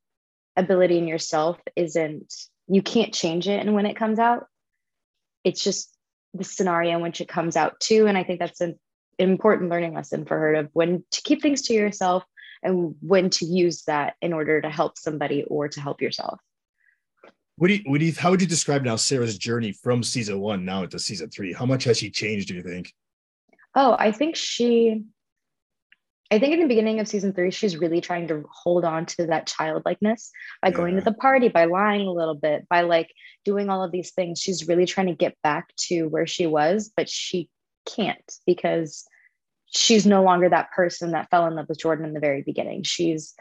ability 0.55 0.97
in 0.97 1.07
yourself 1.07 1.59
isn't 1.75 2.31
you 2.71 2.81
can't 2.81 3.13
change 3.13 3.47
it 3.47 3.59
and 3.59 3.73
when 3.73 3.85
it 3.85 3.95
comes 3.95 4.19
out 4.19 4.47
it's 5.43 5.63
just 5.63 5.95
the 6.33 6.43
scenario 6.43 6.95
in 6.95 7.01
which 7.01 7.21
it 7.21 7.27
comes 7.27 7.55
out 7.55 7.79
too 7.79 8.07
and 8.07 8.17
i 8.17 8.23
think 8.23 8.39
that's 8.39 8.61
an 8.61 8.79
important 9.19 9.69
learning 9.69 9.93
lesson 9.93 10.25
for 10.25 10.37
her 10.39 10.55
of 10.55 10.69
when 10.73 11.03
to 11.11 11.21
keep 11.21 11.41
things 11.41 11.63
to 11.63 11.73
yourself 11.73 12.23
and 12.63 12.95
when 13.01 13.29
to 13.29 13.45
use 13.45 13.83
that 13.83 14.15
in 14.21 14.33
order 14.33 14.61
to 14.61 14.69
help 14.69 14.97
somebody 14.97 15.43
or 15.43 15.67
to 15.67 15.81
help 15.81 16.01
yourself 16.01 16.39
what 17.57 17.67
do 17.67 17.75
you, 17.75 17.83
what 17.85 17.99
do 17.99 18.05
you, 18.05 18.13
how 18.17 18.31
would 18.31 18.41
you 18.41 18.47
describe 18.47 18.83
now 18.83 18.95
Sarah's 18.95 19.37
journey 19.37 19.71
from 19.71 20.01
season 20.01 20.39
one 20.39 20.65
now 20.65 20.81
into 20.81 20.97
season 20.97 21.29
three? 21.29 21.53
How 21.53 21.67
much 21.67 21.83
has 21.83 21.99
she 21.99 22.09
changed, 22.09 22.47
do 22.47 22.55
you 22.55 22.63
think? 22.63 22.91
Oh, 23.75 23.95
I 23.99 24.11
think 24.11 24.35
she 24.35 25.03
I 26.31 26.39
think 26.39 26.53
in 26.53 26.61
the 26.61 26.67
beginning 26.67 27.01
of 27.01 27.09
season 27.09 27.33
three, 27.33 27.51
she's 27.51 27.75
really 27.75 27.99
trying 27.99 28.29
to 28.29 28.45
hold 28.49 28.85
on 28.85 29.05
to 29.07 29.27
that 29.27 29.47
childlikeness 29.47 30.31
by 30.61 30.71
going 30.71 30.95
to 30.95 31.01
the 31.01 31.11
party, 31.11 31.49
by 31.49 31.65
lying 31.65 32.07
a 32.07 32.13
little 32.13 32.35
bit, 32.35 32.69
by 32.69 32.81
like 32.81 33.11
doing 33.43 33.69
all 33.69 33.83
of 33.83 33.91
these 33.91 34.11
things. 34.11 34.39
She's 34.39 34.65
really 34.65 34.85
trying 34.85 35.07
to 35.07 35.13
get 35.13 35.35
back 35.43 35.75
to 35.89 36.05
where 36.05 36.25
she 36.25 36.47
was, 36.47 36.89
but 36.95 37.09
she 37.09 37.49
can't 37.85 38.33
because 38.45 39.03
she's 39.65 40.05
no 40.05 40.23
longer 40.23 40.47
that 40.47 40.71
person 40.71 41.11
that 41.11 41.29
fell 41.29 41.47
in 41.47 41.55
love 41.55 41.67
with 41.67 41.79
Jordan 41.79 42.05
in 42.05 42.13
the 42.13 42.21
very 42.21 42.43
beginning. 42.43 42.83
She's 42.83 43.33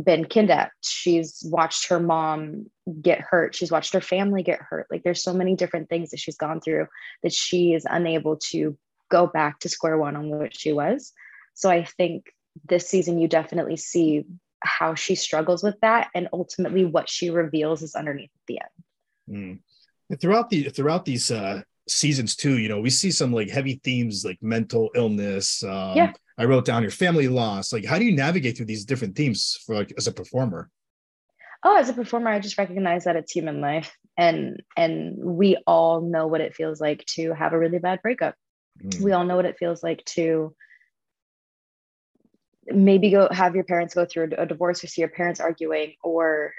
been 0.00 0.26
kidnapped. 0.26 0.84
She's 0.84 1.42
watched 1.44 1.88
her 1.88 1.98
mom 1.98 2.66
get 3.02 3.20
hurt. 3.20 3.56
She's 3.56 3.72
watched 3.72 3.94
her 3.94 4.00
family 4.00 4.44
get 4.44 4.60
hurt. 4.60 4.86
Like 4.92 5.02
there's 5.02 5.24
so 5.24 5.32
many 5.32 5.56
different 5.56 5.88
things 5.88 6.10
that 6.10 6.20
she's 6.20 6.36
gone 6.36 6.60
through 6.60 6.86
that 7.24 7.32
she 7.32 7.72
is 7.72 7.84
unable 7.88 8.36
to 8.50 8.78
go 9.10 9.26
back 9.26 9.58
to 9.60 9.68
square 9.68 9.98
one 9.98 10.14
on 10.14 10.28
what 10.28 10.56
she 10.56 10.72
was. 10.72 11.12
So 11.56 11.70
I 11.70 11.84
think 11.84 12.26
this 12.68 12.88
season 12.88 13.18
you 13.18 13.28
definitely 13.28 13.76
see 13.76 14.24
how 14.60 14.94
she 14.94 15.14
struggles 15.14 15.62
with 15.62 15.76
that 15.80 16.10
and 16.14 16.28
ultimately 16.32 16.84
what 16.84 17.08
she 17.08 17.30
reveals 17.30 17.82
is 17.82 17.94
underneath 17.94 18.30
at 18.34 18.46
the 18.46 18.60
end. 18.60 19.38
Mm. 19.38 19.58
And 20.10 20.20
throughout 20.20 20.50
the 20.50 20.68
throughout 20.68 21.04
these 21.04 21.30
uh 21.30 21.62
seasons 21.88 22.36
too, 22.36 22.58
you 22.58 22.68
know, 22.68 22.80
we 22.80 22.90
see 22.90 23.10
some 23.10 23.32
like 23.32 23.48
heavy 23.48 23.80
themes 23.82 24.24
like 24.24 24.38
mental 24.42 24.90
illness. 24.94 25.62
Um, 25.64 25.96
Yeah. 25.96 26.12
I 26.38 26.44
wrote 26.44 26.66
down 26.66 26.82
your 26.82 26.90
family 26.90 27.28
loss. 27.28 27.72
Like, 27.72 27.86
how 27.86 27.98
do 27.98 28.04
you 28.04 28.14
navigate 28.14 28.58
through 28.58 28.66
these 28.66 28.84
different 28.84 29.16
themes 29.16 29.58
for 29.64 29.74
like 29.74 29.94
as 29.96 30.06
a 30.06 30.12
performer? 30.12 30.70
Oh, 31.62 31.78
as 31.78 31.88
a 31.88 31.94
performer, 31.94 32.30
I 32.30 32.38
just 32.38 32.58
recognize 32.58 33.04
that 33.04 33.16
it's 33.16 33.32
human 33.32 33.62
life 33.62 33.96
and 34.18 34.62
and 34.76 35.16
we 35.16 35.56
all 35.66 36.02
know 36.02 36.26
what 36.26 36.42
it 36.42 36.54
feels 36.54 36.80
like 36.80 37.04
to 37.16 37.32
have 37.32 37.54
a 37.54 37.58
really 37.58 37.78
bad 37.78 38.02
breakup. 38.02 38.34
Mm. 38.82 39.00
we 39.00 39.12
all 39.12 39.24
know 39.24 39.36
what 39.36 39.46
it 39.46 39.56
feels 39.58 39.82
like 39.82 40.04
to 40.04 40.54
maybe 42.68 43.10
go 43.10 43.28
have 43.30 43.54
your 43.54 43.64
parents 43.64 43.94
go 43.94 44.04
through 44.04 44.30
a 44.36 44.46
divorce 44.46 44.82
or 44.82 44.86
see 44.86 45.02
your 45.02 45.08
parents 45.08 45.40
arguing 45.40 45.94
or 46.02 46.52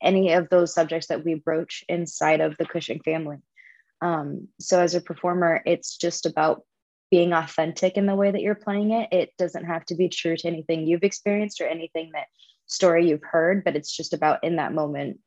any 0.00 0.32
of 0.32 0.48
those 0.48 0.74
subjects 0.74 1.08
that 1.08 1.24
we 1.24 1.34
broach 1.34 1.84
inside 1.88 2.40
of 2.40 2.56
the 2.58 2.66
Cushing 2.66 3.00
family. 3.00 3.38
Um, 4.00 4.48
so 4.60 4.80
as 4.80 4.94
a 4.94 5.00
performer, 5.00 5.62
it's 5.64 5.96
just 5.96 6.26
about 6.26 6.62
being 7.10 7.32
authentic 7.32 7.96
in 7.96 8.06
the 8.06 8.16
way 8.16 8.30
that 8.30 8.40
you're 8.40 8.54
playing 8.54 8.90
it. 8.90 9.12
It 9.12 9.30
doesn't 9.38 9.66
have 9.66 9.84
to 9.86 9.94
be 9.94 10.08
true 10.08 10.36
to 10.36 10.48
anything 10.48 10.86
you've 10.86 11.04
experienced 11.04 11.60
or 11.60 11.66
anything 11.66 12.10
that 12.14 12.26
story 12.66 13.08
you've 13.08 13.22
heard, 13.22 13.64
but 13.64 13.76
it's 13.76 13.94
just 13.94 14.12
about 14.14 14.42
in 14.42 14.56
that 14.56 14.72
moment 14.72 15.18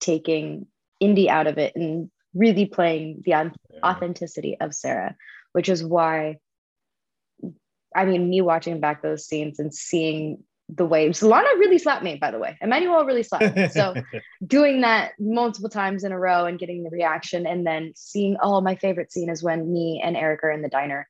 taking 0.00 0.66
Inde 1.00 1.28
out 1.28 1.46
of 1.46 1.58
it 1.58 1.76
and 1.76 2.10
really 2.34 2.66
playing 2.66 3.22
the 3.24 3.52
authenticity 3.84 4.56
of 4.60 4.74
Sarah, 4.74 5.16
which 5.52 5.68
is 5.68 5.82
why 5.82 6.38
I 7.94 8.04
mean, 8.04 8.28
me 8.28 8.40
watching 8.40 8.80
back 8.80 9.02
those 9.02 9.26
scenes 9.26 9.58
and 9.58 9.74
seeing 9.74 10.42
the 10.68 10.84
waves. 10.84 11.22
Lana 11.22 11.48
really 11.56 11.78
slapped 11.78 12.04
me, 12.04 12.16
by 12.16 12.30
the 12.30 12.38
way. 12.38 12.58
Emmanuelle 12.62 13.06
really 13.06 13.22
slapped 13.22 13.56
me. 13.56 13.68
So 13.68 13.94
doing 14.46 14.82
that 14.82 15.12
multiple 15.18 15.70
times 15.70 16.04
in 16.04 16.12
a 16.12 16.18
row 16.18 16.44
and 16.44 16.58
getting 16.58 16.84
the 16.84 16.90
reaction, 16.90 17.46
and 17.46 17.66
then 17.66 17.92
seeing, 17.96 18.36
oh, 18.42 18.60
my 18.60 18.74
favorite 18.76 19.10
scene 19.10 19.30
is 19.30 19.42
when 19.42 19.72
me 19.72 20.02
and 20.04 20.16
Erik 20.16 20.44
are 20.44 20.50
in 20.50 20.62
the 20.62 20.68
diner 20.68 21.08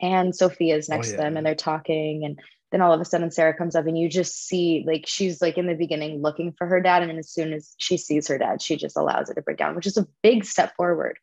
and 0.00 0.34
Sophia's 0.34 0.88
Oh, 0.88 0.94
next 0.94 1.10
to 1.10 1.16
them 1.16 1.36
and 1.36 1.44
they're 1.44 1.54
talking. 1.54 2.24
And 2.24 2.38
then 2.70 2.80
all 2.80 2.92
of 2.92 3.00
a 3.00 3.04
sudden 3.04 3.30
Sarah 3.30 3.56
comes 3.56 3.74
up 3.74 3.86
and 3.86 3.98
you 3.98 4.08
just 4.08 4.46
see 4.46 4.84
like 4.86 5.04
she's 5.06 5.42
like 5.42 5.58
in 5.58 5.66
the 5.66 5.74
beginning 5.74 6.22
looking 6.22 6.54
for 6.56 6.66
her 6.66 6.80
dad. 6.80 7.02
And 7.02 7.10
then 7.10 7.18
as 7.18 7.30
soon 7.30 7.52
as 7.52 7.74
she 7.78 7.96
sees 7.96 8.28
her 8.28 8.38
dad, 8.38 8.62
she 8.62 8.76
just 8.76 8.96
allows 8.96 9.28
it 9.28 9.34
to 9.34 9.42
break 9.42 9.58
down, 9.58 9.74
which 9.74 9.86
is 9.86 9.96
a 9.96 10.06
big 10.22 10.44
step 10.44 10.74
forward 10.76 11.18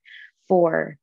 for 0.48 0.98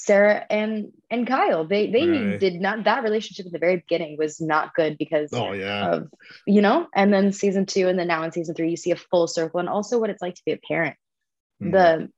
Sarah 0.00 0.46
and 0.48 0.92
and 1.10 1.26
Kyle. 1.26 1.66
They 1.66 1.90
they 1.90 2.06
Right. 2.08 2.40
did 2.40 2.60
not 2.60 2.84
that 2.84 3.02
relationship 3.02 3.46
at 3.46 3.52
the 3.52 3.58
very 3.58 3.76
beginning 3.76 4.16
was 4.16 4.40
not 4.40 4.74
good 4.74 4.96
because 4.96 5.30
oh 5.32 5.52
yeah. 5.52 5.90
of 5.90 6.08
you 6.46 6.62
know 6.62 6.86
and 6.94 7.12
then 7.12 7.32
season 7.32 7.66
two 7.66 7.88
and 7.88 7.98
then 7.98 8.06
now 8.06 8.22
in 8.22 8.30
season 8.30 8.54
three 8.54 8.70
you 8.70 8.76
see 8.76 8.92
a 8.92 8.96
full 8.96 9.26
circle 9.26 9.58
and 9.60 9.68
also 9.68 9.98
what 9.98 10.10
it's 10.10 10.22
like 10.22 10.34
to 10.36 10.42
be 10.46 10.52
a 10.52 10.58
parent 10.68 10.96
Mhm. 11.60 11.72
the 11.72 12.08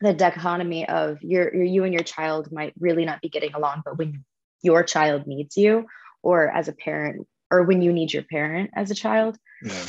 the 0.00 0.12
dichotomy 0.14 0.86
of 0.88 1.22
your, 1.22 1.52
your 1.54 1.64
you 1.64 1.84
and 1.84 1.92
your 1.92 2.02
child 2.04 2.52
might 2.52 2.74
really 2.78 3.04
not 3.04 3.20
be 3.20 3.28
getting 3.28 3.54
along 3.54 3.82
but 3.84 3.98
when 3.98 4.24
your 4.62 4.84
child 4.84 5.26
needs 5.26 5.56
you 5.56 5.86
or 6.22 6.48
as 6.48 6.68
a 6.68 6.72
parent 6.72 7.26
or 7.50 7.62
when 7.64 7.82
you 7.82 7.92
need 7.92 8.12
your 8.12 8.22
parent 8.22 8.70
as 8.74 8.90
a 8.90 8.94
child 8.94 9.36
yeah. 9.62 9.86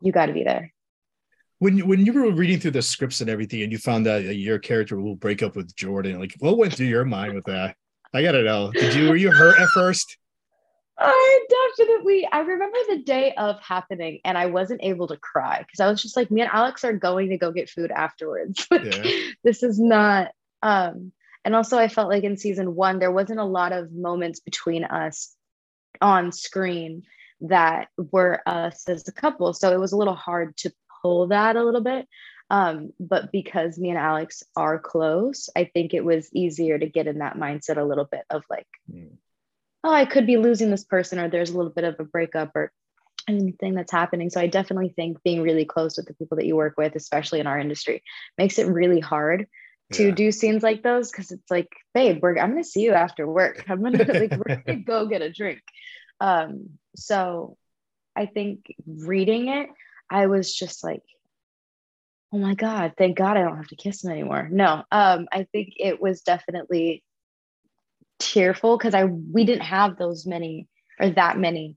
you 0.00 0.10
got 0.12 0.26
to 0.26 0.32
be 0.32 0.44
there 0.44 0.72
When 1.62 1.76
you- 1.76 1.86
when 1.86 2.04
you 2.04 2.12
were 2.12 2.28
reading 2.32 2.58
through 2.58 2.72
the 2.72 2.82
scripts 2.82 3.20
and 3.20 3.30
everything, 3.30 3.62
and 3.62 3.70
you 3.70 3.78
found 3.78 4.08
out 4.08 4.24
that 4.24 4.34
your 4.34 4.58
character 4.58 5.00
will 5.00 5.14
break 5.14 5.44
up 5.44 5.54
with 5.54 5.72
Jordan, 5.76 6.18
like 6.18 6.34
what 6.40 6.58
went 6.58 6.74
through 6.74 6.88
your 6.88 7.04
mind 7.04 7.34
with 7.34 7.44
that? 7.44 7.76
I 8.12 8.20
gotta 8.22 8.42
know. 8.42 8.72
Did 8.72 8.94
you 8.96 9.08
were 9.08 9.14
you 9.14 9.30
hurt 9.30 9.60
at 9.60 9.68
first? 9.68 10.18
I 10.98 11.46
definitely 11.78 12.26
I 12.32 12.40
remember 12.40 12.78
the 12.88 13.04
day 13.04 13.32
of 13.36 13.60
happening 13.60 14.18
and 14.24 14.36
I 14.36 14.46
wasn't 14.46 14.82
able 14.82 15.06
to 15.06 15.16
cry 15.16 15.58
because 15.60 15.78
I 15.78 15.88
was 15.88 16.02
just 16.02 16.16
like 16.16 16.32
me 16.32 16.40
and 16.40 16.50
Alex 16.52 16.82
are 16.82 16.92
going 16.94 17.28
to 17.30 17.36
go 17.38 17.52
get 17.52 17.70
food 17.70 17.92
afterwards. 17.92 18.66
Like, 18.72 18.82
Yeah. 18.82 19.30
This 19.44 19.62
is 19.62 19.78
not 19.78 20.32
um 20.64 21.12
and 21.44 21.54
also 21.54 21.78
I 21.78 21.86
felt 21.86 22.08
like 22.08 22.24
in 22.24 22.36
season 22.36 22.74
1 22.74 22.98
there 22.98 23.12
wasn't 23.12 23.38
a 23.38 23.44
lot 23.44 23.70
of 23.70 23.92
moments 23.92 24.40
between 24.40 24.82
us 24.82 25.36
on 26.00 26.32
screen 26.32 27.04
that 27.42 27.88
were 27.96 28.40
us 28.46 28.88
as 28.88 29.06
a 29.08 29.12
couple. 29.12 29.52
So 29.52 29.72
it 29.72 29.80
was 29.80 29.92
a 29.92 29.96
little 29.96 30.14
hard 30.14 30.56
to 30.58 30.72
pull 31.02 31.28
that 31.28 31.56
a 31.56 31.64
little 31.64 31.82
bit. 31.82 32.06
Um, 32.50 32.92
but 33.00 33.32
because 33.32 33.78
me 33.78 33.90
and 33.90 33.98
Alex 33.98 34.42
are 34.56 34.78
close, 34.78 35.48
I 35.56 35.64
think 35.64 35.94
it 35.94 36.04
was 36.04 36.28
easier 36.34 36.78
to 36.78 36.86
get 36.86 37.06
in 37.06 37.18
that 37.18 37.36
mindset 37.36 37.78
a 37.78 37.84
little 37.84 38.04
bit 38.04 38.24
of 38.30 38.42
like, 38.48 38.66
Mm. 38.92 39.16
oh, 39.84 39.92
I 39.92 40.04
could 40.04 40.26
be 40.26 40.36
losing 40.36 40.70
this 40.70 40.84
person, 40.84 41.18
or 41.18 41.28
there's 41.28 41.50
a 41.50 41.56
little 41.56 41.72
bit 41.72 41.84
of 41.84 41.96
a 41.98 42.04
breakup 42.04 42.52
or 42.54 42.72
anything 43.28 43.74
that's 43.74 43.92
happening. 43.92 44.28
So 44.30 44.40
I 44.40 44.48
definitely 44.48 44.92
think 44.94 45.22
being 45.22 45.42
really 45.42 45.64
close 45.64 45.96
with 45.96 46.06
the 46.06 46.14
people 46.14 46.36
that 46.36 46.46
you 46.46 46.56
work 46.56 46.74
with, 46.76 46.94
especially 46.96 47.40
in 47.40 47.46
our 47.46 47.58
industry, 47.58 48.02
makes 48.36 48.58
it 48.58 48.66
really 48.66 49.00
hard 49.00 49.46
to 49.92 50.08
Yeah. 50.08 50.14
do 50.14 50.32
scenes 50.32 50.62
like 50.62 50.82
those 50.82 51.10
because 51.10 51.30
it's 51.30 51.50
like, 51.50 51.68
babe, 51.94 52.18
we're 52.22 52.36
I'm 52.38 52.50
gonna 52.50 52.64
see 52.64 52.82
you 52.82 52.92
after 52.92 53.26
work. 53.26 53.64
I'm 53.68 53.82
gonna 53.82 53.98
like 54.08 54.32
we're 54.32 54.56
gonna 54.66 54.80
go 54.80 55.06
get 55.06 55.22
a 55.22 55.32
drink. 55.32 55.60
Um, 56.20 56.78
so 56.96 57.56
I 58.16 58.26
think 58.26 58.74
reading 58.86 59.48
it, 59.48 59.68
I 60.12 60.26
was 60.26 60.54
just 60.54 60.84
like, 60.84 61.02
oh 62.32 62.38
my 62.38 62.54
God, 62.54 62.94
thank 62.98 63.16
God 63.16 63.36
I 63.36 63.42
don't 63.42 63.56
have 63.56 63.68
to 63.68 63.76
kiss 63.76 64.04
him 64.04 64.10
anymore. 64.10 64.48
No, 64.52 64.84
um, 64.92 65.26
I 65.32 65.46
think 65.52 65.70
it 65.78 66.00
was 66.02 66.20
definitely 66.20 67.02
tearful 68.18 68.76
because 68.76 68.94
I 68.94 69.04
we 69.04 69.44
didn't 69.44 69.62
have 69.62 69.96
those 69.96 70.26
many 70.26 70.68
or 71.00 71.10
that 71.10 71.38
many 71.38 71.76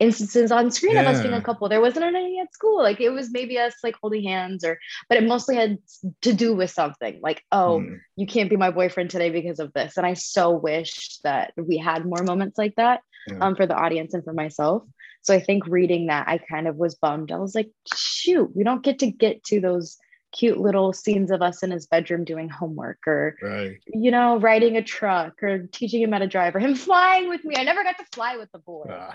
instances 0.00 0.50
on 0.50 0.70
screen 0.70 0.96
of 0.96 1.06
us 1.06 1.20
being 1.20 1.34
a 1.34 1.42
couple. 1.42 1.68
There 1.68 1.80
wasn't 1.80 2.06
any 2.06 2.40
at 2.40 2.52
school. 2.52 2.82
Like 2.82 3.00
it 3.00 3.10
was 3.10 3.30
maybe 3.30 3.58
us 3.58 3.74
like 3.84 3.94
holding 4.00 4.24
hands 4.24 4.64
or 4.64 4.78
but 5.08 5.18
it 5.18 5.24
mostly 5.28 5.56
had 5.56 5.78
to 6.22 6.32
do 6.32 6.54
with 6.56 6.70
something 6.70 7.20
like, 7.22 7.44
oh, 7.52 7.80
Mm. 7.80 8.00
you 8.16 8.26
can't 8.26 8.50
be 8.50 8.56
my 8.56 8.70
boyfriend 8.70 9.10
today 9.10 9.30
because 9.30 9.60
of 9.60 9.72
this. 9.74 9.96
And 9.96 10.06
I 10.06 10.14
so 10.14 10.50
wish 10.50 11.18
that 11.18 11.52
we 11.56 11.76
had 11.76 12.04
more 12.06 12.22
moments 12.24 12.58
like 12.58 12.74
that 12.76 13.02
Yeah. 13.28 13.38
um, 13.42 13.54
for 13.54 13.66
the 13.66 13.76
audience 13.76 14.14
and 14.14 14.24
for 14.24 14.32
myself. 14.32 14.82
So 15.22 15.34
I 15.34 15.40
think 15.40 15.66
reading 15.66 16.06
that, 16.06 16.26
I 16.28 16.38
kind 16.38 16.66
of 16.66 16.76
was 16.76 16.94
bummed. 16.94 17.30
I 17.30 17.36
was 17.36 17.54
like, 17.54 17.68
shoot, 17.94 18.50
we 18.56 18.64
don't 18.64 18.82
get 18.82 18.98
to 19.00 19.10
get 19.10 19.44
to 19.44 19.60
those 19.60 19.98
cute 20.32 20.58
little 20.58 20.92
scenes 20.94 21.30
of 21.30 21.42
us 21.42 21.62
in 21.62 21.72
his 21.72 21.86
bedroom 21.86 22.24
doing 22.24 22.48
homework 22.48 23.06
or, 23.06 23.36
Right. 23.42 23.76
you 23.86 24.10
know, 24.10 24.38
riding 24.38 24.76
a 24.78 24.82
truck 24.82 25.42
or 25.42 25.66
teaching 25.72 26.00
him 26.00 26.12
how 26.12 26.20
to 26.20 26.26
drive 26.26 26.54
or 26.56 26.60
him 26.60 26.74
flying 26.86 27.28
with 27.28 27.44
me. 27.44 27.54
I 27.58 27.64
never 27.64 27.82
got 27.82 27.98
to 27.98 28.06
fly 28.12 28.38
with 28.38 28.50
the 28.52 28.60
boy. 28.60 28.84
Uh, 28.84 29.12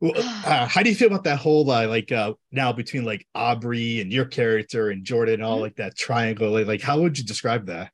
well, 0.00 0.12
uh, 0.44 0.66
how 0.66 0.82
do 0.82 0.88
you 0.90 0.96
feel 0.96 1.08
about 1.08 1.24
that 1.24 1.38
whole 1.38 1.70
uh, 1.70 1.86
like 1.86 2.12
uh, 2.12 2.34
now 2.50 2.72
between 2.72 3.04
like 3.04 3.26
Aubrey 3.34 4.00
and 4.00 4.12
your 4.12 4.24
character 4.24 4.90
and 4.90 5.04
Jordan, 5.04 5.34
and 5.34 5.44
all 5.44 5.58
Mhm. 5.58 5.62
like 5.62 5.76
that 5.76 5.96
triangle? 5.96 6.50
Like, 6.50 6.66
like, 6.66 6.80
how 6.82 7.00
would 7.00 7.18
you 7.18 7.24
describe 7.24 7.66
that? 7.66 7.92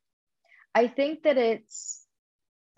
I 0.74 0.88
think 0.88 1.22
that 1.22 1.38
it's 1.38 2.04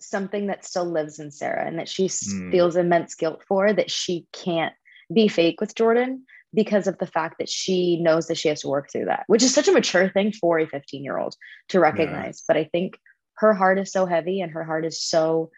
something 0.00 0.46
that 0.46 0.64
still 0.64 0.84
lives 0.84 1.18
in 1.18 1.30
Sarah 1.30 1.66
and 1.66 1.78
that 1.78 1.88
she 1.88 2.08
Hmm. 2.08 2.50
feels 2.50 2.76
immense 2.76 3.14
guilt 3.16 3.42
for 3.48 3.72
that 3.72 3.90
she 3.90 4.26
can't 4.32 4.74
be 5.12 5.26
fake 5.26 5.60
with 5.60 5.74
Jordan 5.74 6.24
because 6.54 6.86
of 6.86 6.96
the 6.98 7.06
fact 7.06 7.38
that 7.38 7.48
she 7.48 8.00
knows 8.00 8.28
that 8.28 8.38
she 8.38 8.48
has 8.48 8.60
to 8.60 8.68
work 8.68 8.90
through 8.90 9.06
that, 9.06 9.24
which 9.26 9.42
is 9.42 9.52
such 9.52 9.68
a 9.68 9.72
mature 9.72 10.08
thing 10.08 10.32
for 10.32 10.58
a 10.58 10.66
15 10.66 11.02
year 11.02 11.18
old 11.18 11.34
to 11.70 11.80
recognize. 11.80 12.42
But 12.46 12.56
I 12.56 12.64
think 12.64 12.98
her 13.38 13.52
heart 13.52 13.78
is 13.78 13.92
so 13.92 14.06
heavy 14.06 14.40
and 14.40 14.52
her 14.52 14.64
heart 14.64 14.84
is 14.84 15.02
so 15.02 15.50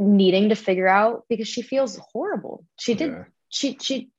needing 0.00 0.48
to 0.48 0.56
figure 0.56 0.88
out 0.88 1.24
because 1.28 1.46
she 1.46 1.62
feels 1.62 2.00
horrible. 2.12 2.64
She 2.78 2.94
did 2.94 3.10
Yeah. 3.10 3.24
she 3.50 3.78
she 3.80 4.10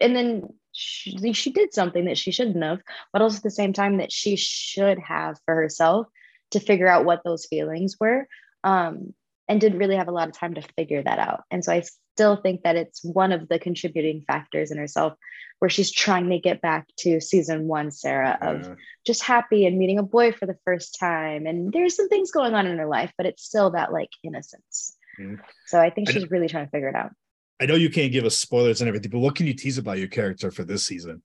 and 0.00 0.14
then 0.14 0.48
she, 0.72 1.32
she 1.32 1.50
did 1.52 1.72
something 1.72 2.04
that 2.06 2.18
she 2.18 2.30
shouldn't 2.30 2.62
have 2.62 2.80
but 3.12 3.22
also 3.22 3.36
at 3.38 3.42
the 3.44 3.50
same 3.50 3.72
time 3.72 3.98
that 3.98 4.12
she 4.12 4.36
should 4.36 4.98
have 4.98 5.38
for 5.44 5.54
herself 5.54 6.08
to 6.50 6.60
figure 6.60 6.88
out 6.88 7.04
what 7.04 7.22
those 7.24 7.46
feelings 7.46 7.96
were 8.00 8.26
um 8.64 9.14
and 9.48 9.60
didn't 9.60 9.78
really 9.78 9.96
have 9.96 10.08
a 10.08 10.12
lot 10.12 10.28
of 10.28 10.34
time 10.34 10.54
to 10.54 10.62
figure 10.76 11.02
that 11.02 11.18
out. 11.18 11.44
And 11.50 11.64
so 11.64 11.72
I 11.72 11.82
still 12.14 12.36
think 12.36 12.62
that 12.64 12.76
it's 12.76 13.02
one 13.02 13.32
of 13.32 13.48
the 13.48 13.58
contributing 13.58 14.22
factors 14.26 14.70
in 14.70 14.76
herself 14.76 15.14
where 15.58 15.70
she's 15.70 15.90
trying 15.90 16.28
to 16.28 16.38
get 16.38 16.60
back 16.60 16.86
to 16.98 17.18
season 17.20 17.66
one, 17.66 17.90
Sarah, 17.90 18.38
of 18.42 18.60
Yeah. 18.66 18.74
just 19.06 19.22
happy 19.22 19.64
and 19.64 19.78
meeting 19.78 19.98
a 19.98 20.02
boy 20.02 20.32
for 20.32 20.44
the 20.44 20.58
first 20.66 20.98
time. 21.00 21.46
And 21.46 21.72
there's 21.72 21.96
some 21.96 22.08
things 22.08 22.30
going 22.30 22.54
on 22.54 22.66
in 22.66 22.76
her 22.78 22.86
life, 22.86 23.12
but 23.16 23.26
it's 23.26 23.42
still 23.42 23.70
that 23.70 23.90
like 23.90 24.10
innocence. 24.22 24.97
Mhm. 25.18 25.40
So 25.66 25.80
I 25.80 25.90
think 25.90 26.08
I 26.08 26.12
she's 26.12 26.30
really 26.30 26.48
trying 26.48 26.66
to 26.66 26.70
figure 26.70 26.88
it 26.88 26.94
out. 26.94 27.12
I 27.60 27.66
know 27.66 27.74
you 27.74 27.90
can't 27.90 28.12
give 28.12 28.24
us 28.24 28.36
spoilers 28.36 28.80
and 28.80 28.88
everything, 28.88 29.10
but 29.10 29.18
what 29.18 29.34
can 29.34 29.46
you 29.46 29.54
tease 29.54 29.78
about 29.78 29.98
your 29.98 30.08
character 30.08 30.50
for 30.50 30.64
this 30.64 30.86
season? 30.86 31.22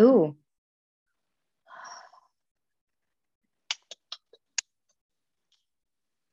Ooh. 0.00 0.36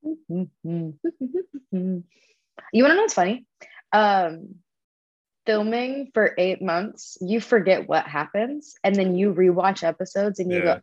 You 0.02 0.48
want 1.72 2.92
to 2.92 2.96
know 2.96 3.02
what's 3.02 3.14
funny? 3.14 3.46
Um, 3.92 4.56
filming 5.46 6.12
for 6.14 6.34
eight 6.38 6.62
months, 6.62 7.18
you 7.22 7.42
forget 7.42 7.88
what 7.88 8.08
happens, 8.08 8.76
and 8.84 8.96
then 8.96 9.16
you 9.16 9.34
rewatch 9.34 9.84
episodes 9.84 10.40
and 10.40 10.52
you 10.52 10.60
Yeah. 10.60 10.64
go, 10.76 10.82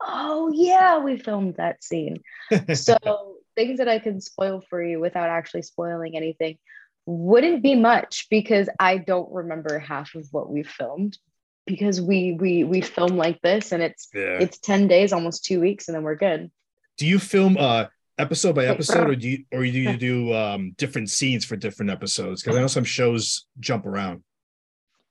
"Oh 0.00 0.50
yeah, 0.52 0.98
we 0.98 1.16
filmed 1.18 1.56
that 1.56 1.84
scene." 1.84 2.22
So 2.74 3.41
things 3.54 3.78
that 3.78 3.88
I 3.88 3.98
can 3.98 4.20
spoil 4.20 4.62
for 4.68 4.82
you 4.82 5.00
without 5.00 5.28
actually 5.28 5.62
spoiling 5.62 6.16
anything 6.16 6.58
wouldn't 7.04 7.62
be 7.62 7.74
much 7.74 8.28
because 8.30 8.68
I 8.78 8.98
don't 8.98 9.32
remember 9.32 9.78
half 9.78 10.14
of 10.14 10.28
what 10.30 10.50
we 10.50 10.62
filmed 10.62 11.18
because 11.66 12.00
we 12.00 12.32
we 12.32 12.64
we 12.64 12.80
film 12.80 13.16
like 13.16 13.40
this 13.42 13.72
and 13.72 13.82
it's 13.82 14.08
yeah. 14.14 14.38
it's 14.40 14.58
10 14.58 14.88
days 14.88 15.12
almost 15.12 15.44
two 15.44 15.60
weeks 15.60 15.88
and 15.88 15.94
then 15.94 16.02
we're 16.02 16.16
good 16.16 16.50
do 16.98 17.06
you 17.06 17.18
film 17.18 17.56
uh 17.56 17.86
episode 18.18 18.54
by 18.54 18.66
episode 18.66 19.08
or 19.08 19.16
do 19.16 19.28
you 19.28 19.44
or 19.52 19.62
do 19.62 19.68
you 19.68 19.96
do 19.96 20.34
um 20.34 20.72
different 20.76 21.10
scenes 21.10 21.44
for 21.44 21.56
different 21.56 21.90
episodes? 21.90 22.42
Because 22.42 22.56
I 22.56 22.60
know 22.60 22.66
some 22.66 22.84
shows 22.84 23.46
jump 23.60 23.86
around. 23.86 24.22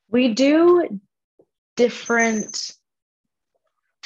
we 0.09 0.33
do 0.33 0.99
different 1.75 2.71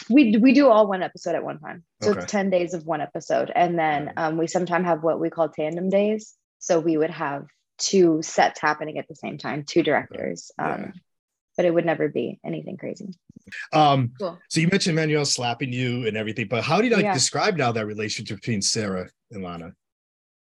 we 0.10 0.38
we 0.38 0.54
do 0.54 0.68
all 0.70 0.88
one 0.88 1.02
episode 1.04 1.36
at 1.36 1.44
one 1.44 1.60
time 1.60 1.84
so 2.02 2.12
Okay. 2.12 2.22
it's 2.22 2.32
10 2.32 2.50
days 2.50 2.74
of 2.74 2.86
one 2.86 3.02
episode 3.02 3.52
and 3.56 3.78
then 3.80 4.12
um, 4.18 4.38
we 4.38 4.48
sometimes 4.48 4.86
have 4.86 5.04
what 5.04 5.20
we 5.20 5.30
call 5.30 5.50
tandem 5.50 5.90
days 5.90 6.34
so 6.60 6.80
we 6.80 6.98
would 6.98 7.10
have 7.10 7.46
two 7.78 8.22
sets 8.22 8.60
happening 8.60 8.98
at 8.98 9.08
the 9.08 9.16
same 9.16 9.38
time 9.38 9.64
two 9.64 9.84
directors 9.84 10.52
um, 10.60 10.68
Yeah. 10.82 10.92
but 11.58 11.66
it 11.66 11.74
would 11.74 11.86
never 11.86 12.10
be 12.10 12.40
anything 12.44 12.78
crazy 12.78 13.10
Um 13.74 14.12
cool 14.20 14.38
so 14.50 14.60
you 14.60 14.68
mentioned 14.68 14.96
Manuel 14.96 15.26
slapping 15.26 15.72
you 15.74 16.08
and 16.08 16.16
everything, 16.18 16.48
but 16.48 16.64
how 16.64 16.80
do 16.80 16.88
you 16.88 16.96
like 16.96 17.04
Yeah. 17.04 17.14
describe 17.14 17.58
now 17.58 17.72
that 17.72 17.86
relationship 17.86 18.38
between 18.38 18.62
Sarah 18.62 19.10
and 19.32 19.44
Lana? 19.44 19.74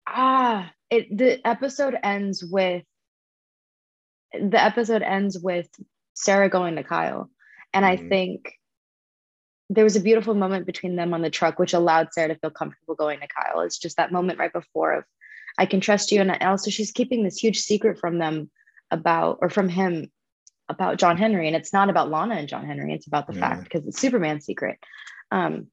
ah 0.08 0.72
it 0.90 1.16
the 1.16 1.46
episode 1.48 1.96
ends 2.04 2.44
with 2.44 2.84
the 4.34 4.62
episode 4.64 5.02
ends 5.02 5.38
with 5.40 5.68
sarah 6.14 6.50
going 6.50 6.76
to 6.76 6.84
kyle 6.84 7.30
and 7.74 7.86
i 7.86 7.96
Mhm. 7.98 8.10
think 8.10 8.54
there 9.70 9.84
was 9.84 9.96
a 9.96 10.02
beautiful 10.02 10.34
moment 10.34 10.66
between 10.66 10.96
them 10.96 11.14
on 11.14 11.22
the 11.22 11.30
truck 11.30 11.60
which 11.60 11.74
allowed 11.74 12.10
sarah 12.12 12.30
to 12.30 12.40
feel 12.40 12.50
comfortable 12.50 12.96
going 12.96 13.20
to 13.20 13.28
kyle 13.28 13.62
it's 13.62 13.78
just 13.78 13.98
that 13.98 14.12
moment 14.12 14.40
right 14.40 14.54
before 14.54 14.94
of 14.94 15.04
i 15.58 15.66
can 15.66 15.80
trust 15.82 16.12
you 16.12 16.22
and 16.22 16.32
also 16.44 16.70
she's 16.72 16.92
keeping 16.92 17.24
this 17.24 17.38
huge 17.38 17.60
secret 17.60 18.00
from 18.00 18.18
them 18.18 18.50
about 18.92 19.38
or 19.42 19.50
from 19.50 19.70
him 19.70 20.12
about 20.68 20.98
john 20.98 21.18
henry 21.18 21.48
and 21.48 21.56
it's 21.56 21.74
not 21.74 21.90
about 21.90 22.10
lana 22.10 22.36
and 22.36 22.48
john 22.48 22.66
henry 22.66 22.94
it's 22.94 23.08
about 23.08 23.28
the 23.28 23.34
Yeah. 23.34 23.40
fact 23.42 23.64
because 23.64 23.88
it's 23.88 24.00
superman's 24.00 24.46
secret 24.46 24.78
um, 25.32 25.68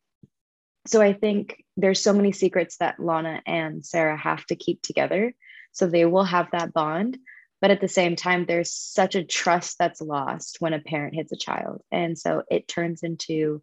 so 0.87 1.01
I 1.03 1.13
think 1.13 1.65
there's 1.77 2.01
so 2.03 2.13
many 2.13 2.33
secrets 2.33 2.77
that 2.79 3.01
Lana 3.01 3.43
and 3.47 3.85
Sarah 3.85 4.17
have 4.17 4.45
to 4.47 4.57
keep 4.57 4.83
together. 4.83 5.35
So 5.73 5.87
they 5.87 6.05
will 6.05 6.25
have 6.25 6.49
that 6.53 6.73
bond. 6.73 7.19
But 7.61 7.71
at 7.71 7.81
the 7.81 7.89
same 7.89 8.17
time, 8.17 8.45
there's 8.47 8.71
such 8.73 9.15
a 9.15 9.25
trust 9.25 9.77
that's 9.79 10.01
lost 10.01 10.59
when 10.61 10.75
a 10.75 10.79
parent 10.79 11.15
hits 11.15 11.33
a 11.33 11.37
child. 11.37 11.83
And 11.91 12.19
so 12.19 12.43
it 12.51 12.69
turns 12.69 13.03
into 13.03 13.63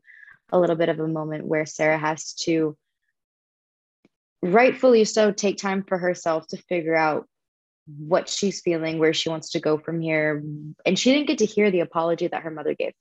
a 0.54 0.60
little 0.60 0.76
bit 0.78 0.88
of 0.90 1.00
a 1.00 1.08
moment 1.08 1.46
where 1.46 1.66
Sarah 1.66 1.98
has 1.98 2.34
to, 2.46 2.78
rightfully 4.42 5.04
so, 5.04 5.32
take 5.32 5.58
time 5.58 5.84
for 5.84 5.98
herself 5.98 6.48
to 6.50 6.58
figure 6.58 6.96
out 6.96 7.28
what 7.98 8.30
she's 8.30 8.62
feeling, 8.62 8.98
where 9.00 9.14
she 9.14 9.28
wants 9.30 9.50
to 9.52 9.60
go 9.60 9.78
from 9.78 10.00
here. 10.00 10.42
And 10.86 10.98
she 10.98 11.12
didn't 11.12 11.28
get 11.28 11.40
to 11.40 11.46
hear 11.46 11.70
the 11.70 11.82
apology 11.82 12.28
that 12.28 12.44
her 12.44 12.52
mother 12.52 12.76
gave. 12.76 12.94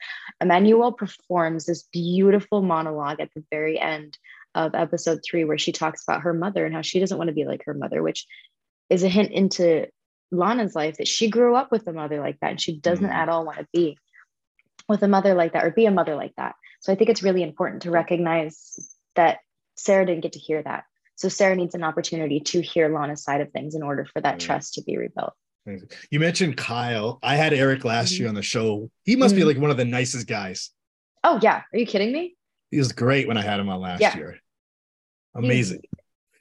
Emmanuelle 0.43 0.97
performs 0.97 1.67
this 1.67 1.85
beautiful 1.93 2.63
monologue 2.63 3.21
at 3.21 3.29
the 3.37 3.45
very 3.51 3.79
end 3.79 4.19
of 4.55 4.75
episode 4.75 5.21
three, 5.25 5.45
where 5.45 5.59
she 5.59 5.73
talks 5.73 6.03
about 6.03 6.23
her 6.23 6.35
mother 6.35 6.67
and 6.67 6.75
how 6.75 6.83
she 6.83 6.99
doesn't 6.99 7.19
want 7.19 7.29
to 7.29 7.35
be 7.35 7.45
like 7.45 7.65
her 7.67 7.75
mother, 7.75 8.03
which 8.03 8.27
is 8.91 9.05
a 9.05 9.09
hint 9.09 9.31
into 9.31 9.87
Lana's 10.31 10.75
life 10.75 10.97
that 10.97 11.09
she 11.09 11.29
grew 11.29 11.55
up 11.55 11.71
with 11.71 11.87
a 11.87 11.93
mother 11.93 12.19
like 12.19 12.41
that 12.41 12.51
and 12.51 12.61
she 12.61 12.77
doesn't 12.77 13.11
Mhm. 13.11 13.15
at 13.15 13.29
all 13.29 13.45
want 13.45 13.59
to 13.59 13.69
be 13.73 13.99
with 14.89 15.03
a 15.03 15.09
mother 15.09 15.35
like 15.35 15.53
that 15.53 15.65
or 15.65 15.71
be 15.71 15.87
a 15.87 15.91
mother 15.91 16.17
like 16.17 16.35
that. 16.37 16.57
So 16.83 16.93
I 16.93 16.97
think 16.97 17.11
it's 17.11 17.23
really 17.23 17.43
important 17.45 17.83
to 17.83 17.91
recognize 17.91 18.97
that 19.15 19.39
Sarah 19.77 20.05
didn't 20.05 20.23
get 20.23 20.33
to 20.33 20.39
hear 20.41 20.63
that. 20.63 20.85
So 21.15 21.29
Sarah 21.29 21.55
needs 21.55 21.77
an 21.77 21.85
opportunity 21.85 22.41
to 22.41 22.61
hear 22.61 22.89
Lana's 22.89 23.23
side 23.23 23.41
of 23.41 23.53
things 23.53 23.77
in 23.77 23.83
order 23.83 24.05
for 24.05 24.21
that 24.21 24.41
Yeah. 24.41 24.47
trust 24.47 24.75
to 24.75 24.83
be 24.83 24.97
rebuilt. 24.99 25.33
You 26.11 26.19
mentioned 26.19 26.57
Kyle. 26.57 27.21
I 27.23 27.37
had 27.37 27.53
Erik 27.53 27.85
last 27.85 28.15
Mhm. 28.15 28.19
year 28.19 28.29
on 28.29 28.35
the 28.35 28.43
show. 28.43 28.91
He 29.05 29.15
must 29.15 29.37
be 29.37 29.43
Mhm. 29.43 29.47
like 29.47 29.59
one 29.59 29.71
of 29.71 29.77
the 29.77 29.85
nicest 29.85 30.27
guys. 30.27 30.71
Oh 31.23 31.39
yeah, 31.41 31.63
are 31.73 31.79
you 31.79 31.87
kidding 31.87 32.13
me? 32.13 32.35
He 32.73 32.79
was 32.79 32.91
great 32.91 33.29
when 33.29 33.37
I 33.37 33.43
had 33.43 33.61
him 33.61 33.69
on 33.69 33.81
last 33.81 34.01
Yeah. 34.01 34.17
year. 34.17 34.41
Amazing. 35.37 35.83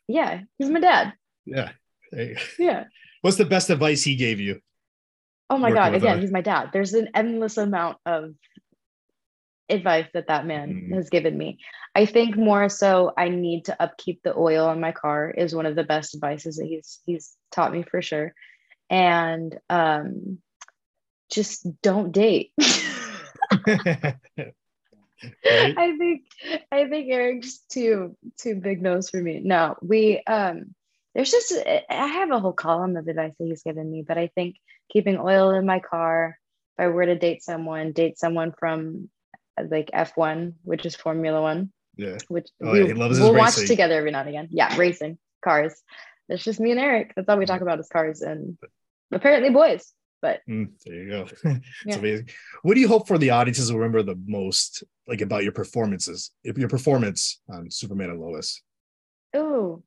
Yeah, 0.08 0.42
he's 0.58 0.70
my 0.72 0.80
dad. 0.80 1.14
Yeah. 1.46 1.72
Yeah. 2.60 2.86
What's 3.22 3.38
the 3.38 3.46
best 3.46 3.70
advice 3.70 4.04
he 4.04 4.16
gave 4.16 4.40
you? 4.40 4.60
Oh 5.52 5.58
my 5.58 5.72
God. 5.72 5.94
Again, 5.94 6.18
a- 6.18 6.22
he's 6.22 6.32
my 6.32 6.42
dad. 6.42 6.72
There's 6.74 6.94
an 6.96 7.10
endless 7.14 7.58
amount 7.58 8.00
of 8.06 8.34
advice 9.72 10.08
that 10.14 10.28
that 10.28 10.46
man 10.46 10.84
Mhm. 10.90 10.96
has 10.96 11.10
given 11.10 11.38
me. 11.38 11.60
I 11.96 12.06
think 12.06 12.38
more 12.38 12.70
so 12.70 13.14
I 13.18 13.30
need 13.30 13.66
to 13.66 13.82
upkeep 13.82 14.22
the 14.24 14.36
oil 14.36 14.68
on 14.68 14.80
my 14.80 14.92
car 14.92 15.30
is 15.32 15.56
one 15.56 15.66
of 15.66 15.76
the 15.76 15.84
best 15.84 16.16
advices 16.16 16.58
that 16.58 16.68
he's 16.68 17.02
he's 17.06 17.36
taught 17.52 17.74
me 17.74 17.84
for 17.84 18.02
sure. 18.02 18.34
And 18.90 19.58
um 19.70 20.40
just 21.30 21.68
don't 21.82 22.12
date. 22.12 22.52
Right? 25.50 25.74
I 25.78 25.98
think 25.98 26.26
I 26.72 26.88
think 26.88 27.12
Erik's 27.12 27.60
too 27.60 28.16
too 28.40 28.56
big 28.56 28.82
nose 28.82 29.10
for 29.10 29.22
me. 29.22 29.42
No, 29.44 29.76
we 29.82 30.22
um 30.28 30.76
there's 31.14 31.32
just 31.32 31.54
I 31.54 31.84
have 32.08 32.32
a 32.32 32.40
whole 32.40 32.54
column 32.54 32.96
of 32.98 33.08
advice 33.08 33.34
that 33.38 33.46
he's 33.46 33.64
given 33.64 33.90
me, 33.92 34.04
but 34.08 34.18
I 34.18 34.28
think 34.36 34.56
keeping 34.92 35.18
oil 35.18 35.52
in 35.52 35.66
my 35.66 35.80
car. 35.80 36.38
If 36.78 36.86
I 36.86 36.88
were 36.88 37.06
to 37.06 37.18
date 37.18 37.44
someone, 37.44 37.92
date 37.92 38.18
someone 38.18 38.54
from 38.58 39.10
like 39.70 39.90
F1, 39.94 40.54
which 40.64 40.86
is 40.86 40.96
Formula 40.96 41.42
One, 41.42 41.72
yeah. 41.98 42.18
which 42.30 42.48
Oh, 42.64 42.72
we, 42.72 42.80
yeah, 42.82 42.86
he 42.88 42.94
loves 42.94 43.18
his 43.18 43.24
we'll 43.24 43.36
watch 43.38 43.58
racing. 43.58 43.68
together 43.68 43.96
every 43.96 44.12
now 44.12 44.22
and 44.22 44.30
again. 44.30 44.48
Yeah, 44.52 44.76
racing 44.78 45.18
cars. 45.44 45.82
That's 46.30 46.44
just 46.44 46.60
me 46.60 46.72
and 46.72 46.80
Erik. 46.80 47.14
That's 47.16 47.28
all 47.28 47.38
we 47.38 47.46
talk 47.46 47.62
about 47.62 47.80
is 47.80 47.90
cars 47.90 48.22
and 48.22 48.58
apparently 49.12 49.50
boys. 49.50 49.92
But 50.22 50.42
Mm, 50.48 50.70
there 50.86 50.96
you 50.96 51.10
go. 51.10 51.22
it's 51.44 51.60
Yeah. 51.86 51.98
amazing. 51.98 52.30
What 52.62 52.76
do 52.76 52.80
you 52.80 52.88
hope 52.88 53.08
for 53.08 53.18
the 53.18 53.32
audiences 53.32 53.70
to 53.70 53.76
remember 53.76 54.04
the 54.04 54.20
most, 54.28 54.84
like 55.08 55.22
about 55.22 55.44
your 55.44 55.52
performances, 55.52 56.32
your 56.44 56.70
performance 56.70 57.42
on 57.50 57.70
Superman 57.72 58.12
and 58.12 58.22
Lois? 58.22 58.62
oh, 59.34 59.82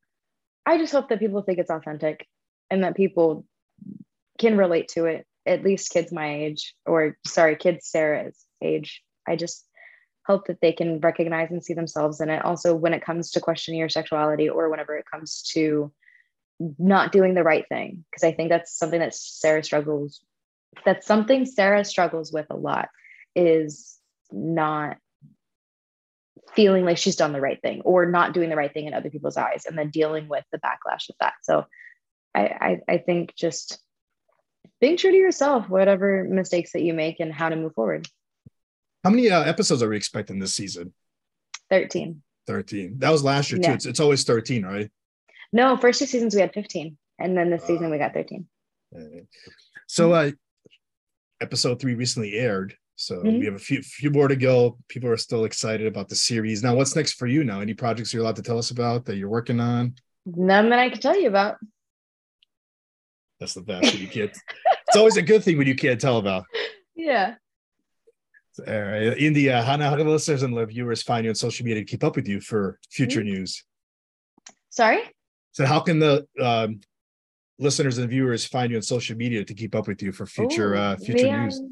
I 0.66 0.78
just 0.78 0.92
hope 0.92 1.10
that 1.10 1.18
people 1.20 1.42
think 1.42 1.58
it's 1.58 1.70
authentic 1.70 2.26
and 2.70 2.82
that 2.84 2.96
people 2.96 3.44
can 4.38 4.56
relate 4.56 4.88
to 4.88 5.04
it. 5.04 5.26
At 5.46 5.62
least 5.62 5.90
kids 5.90 6.10
my 6.10 6.34
age, 6.36 6.74
or 6.86 7.18
sorry, 7.26 7.56
kids 7.56 7.86
Sarah's 7.86 8.42
age. 8.62 9.02
I 9.26 9.36
just 9.36 9.66
hope 10.26 10.46
that 10.46 10.60
they 10.60 10.72
can 10.72 11.00
recognize 11.00 11.50
and 11.50 11.62
see 11.62 11.74
themselves 11.74 12.20
in 12.20 12.30
it. 12.30 12.44
Also, 12.44 12.74
when 12.74 12.94
it 12.94 13.04
comes 13.04 13.32
to 13.32 13.40
questioning 13.40 13.78
your 13.78 13.88
sexuality, 13.88 14.48
or 14.48 14.70
whenever 14.70 14.96
it 14.96 15.04
comes 15.10 15.42
to 15.54 15.92
not 16.78 17.12
doing 17.12 17.34
the 17.34 17.42
right 17.42 17.66
thing, 17.68 18.04
because 18.10 18.24
I 18.24 18.32
think 18.32 18.48
that's 18.48 18.76
something 18.76 19.00
that 19.00 19.14
Sarah 19.14 19.62
struggles. 19.62 20.20
That's 20.84 21.06
something 21.06 21.46
Sarah 21.46 21.84
struggles 21.84 22.32
with 22.32 22.46
a 22.50 22.56
lot. 22.56 22.88
Is 23.36 23.98
not 24.32 24.96
feeling 26.54 26.84
like 26.84 26.98
she's 26.98 27.16
done 27.16 27.32
the 27.32 27.40
right 27.40 27.60
thing 27.60 27.80
or 27.82 28.06
not 28.06 28.32
doing 28.32 28.48
the 28.48 28.56
right 28.56 28.72
thing 28.72 28.86
in 28.86 28.94
other 28.94 29.10
people's 29.10 29.36
eyes 29.36 29.64
and 29.66 29.76
then 29.76 29.90
dealing 29.90 30.28
with 30.28 30.44
the 30.52 30.58
backlash 30.58 31.08
of 31.08 31.16
that 31.20 31.34
so 31.42 31.64
i 32.34 32.42
i, 32.42 32.80
I 32.94 32.98
think 32.98 33.34
just 33.34 33.78
being 34.80 34.96
true 34.96 35.10
to 35.10 35.16
yourself 35.16 35.68
whatever 35.68 36.24
mistakes 36.24 36.72
that 36.72 36.82
you 36.82 36.94
make 36.94 37.18
and 37.20 37.32
how 37.32 37.48
to 37.48 37.56
move 37.56 37.74
forward 37.74 38.06
How 39.04 39.10
many 39.10 39.30
uh, 39.30 39.42
episodes 39.44 39.82
are 39.82 39.88
we 39.88 39.96
expecting 39.96 40.38
this 40.38 40.54
season? 40.54 40.92
13 41.70 42.22
13. 42.46 42.98
That 42.98 43.10
was 43.10 43.22
last 43.24 43.50
year 43.50 43.60
too. 43.60 43.68
Yeah. 43.68 43.74
It's, 43.74 43.86
it's 43.86 44.00
always 44.00 44.24
13, 44.24 44.64
right? 44.64 44.90
no 45.52 45.76
first 45.76 46.00
two 46.00 46.06
seasons 46.06 46.34
we 46.34 46.40
had 46.40 46.52
15 46.52 46.96
and 47.20 47.36
then 47.36 47.48
this 47.48 47.62
season 47.64 47.88
we 47.90 47.98
got 47.98 48.12
13 48.12 48.46
Uh, 48.96 49.00
So, 49.86 50.12
uh, 50.12 50.30
episode 51.40 51.80
three 51.80 51.94
recently 51.94 52.34
aired. 52.34 52.74
So 52.96 53.16
Mhm. 53.22 53.38
we 53.40 53.44
have 53.44 53.54
a 53.54 53.58
few 53.58 53.82
few 53.82 54.10
more 54.10 54.28
to 54.28 54.36
go. 54.36 54.78
People 54.88 55.10
are 55.10 55.16
still 55.16 55.44
excited 55.44 55.86
about 55.86 56.08
the 56.08 56.14
series. 56.16 56.62
Now, 56.62 56.74
what's 56.76 56.94
next 56.96 57.12
for 57.14 57.26
you 57.26 57.44
now? 57.44 57.60
Any 57.60 57.74
projects 57.74 58.12
you're 58.12 58.22
allowed 58.22 58.36
to 58.36 58.42
tell 58.42 58.58
us 58.58 58.70
about 58.70 59.04
that 59.06 59.16
you're 59.16 59.28
working 59.28 59.60
on? 59.60 59.94
None 60.26 60.70
that 60.70 60.78
I 60.78 60.88
can 60.90 61.00
tell 61.00 61.18
you 61.20 61.28
about. 61.28 61.56
That's 63.40 63.54
the 63.54 63.62
best 63.62 63.98
you 63.98 64.06
can't. 64.08 64.30
it's 64.88 64.96
always 64.96 65.16
a 65.16 65.22
good 65.22 65.42
thing 65.44 65.58
when 65.58 65.66
you 65.66 65.74
can't 65.74 66.00
tell 66.00 66.18
about. 66.18 66.44
Yeah. 66.96 67.34
Right, 68.58 69.18
India. 69.18 69.62
How 69.62 69.76
how 69.78 69.96
can 69.96 70.06
the 70.06 70.12
listeners 70.12 70.42
and 70.42 70.56
the 70.56 70.64
viewers 70.66 71.02
find 71.02 71.24
you 71.24 71.30
on 71.30 71.34
social 71.34 71.64
media 71.64 71.82
to 71.82 71.86
keep 71.86 72.04
up 72.04 72.16
with 72.16 72.28
you 72.28 72.40
for 72.40 72.78
future 72.90 73.20
Mm-hmm. 73.20 73.28
news? 73.30 73.64
Sorry. 74.70 75.00
So, 75.52 75.66
how 75.66 75.80
can 75.80 75.98
the 75.98 76.26
um, 76.40 76.80
listeners 77.58 77.98
and 77.98 78.08
viewers 78.08 78.44
find 78.44 78.70
you 78.70 78.76
on 78.76 78.82
social 78.82 79.16
media 79.16 79.44
to 79.44 79.54
keep 79.54 79.74
up 79.74 79.86
with 79.88 80.02
you 80.02 80.12
for 80.12 80.26
future 80.26 80.74
Ooh, 80.74 80.78
uh, 80.78 80.96
future 80.96 81.26
me 81.26 81.32
news? 81.32 81.62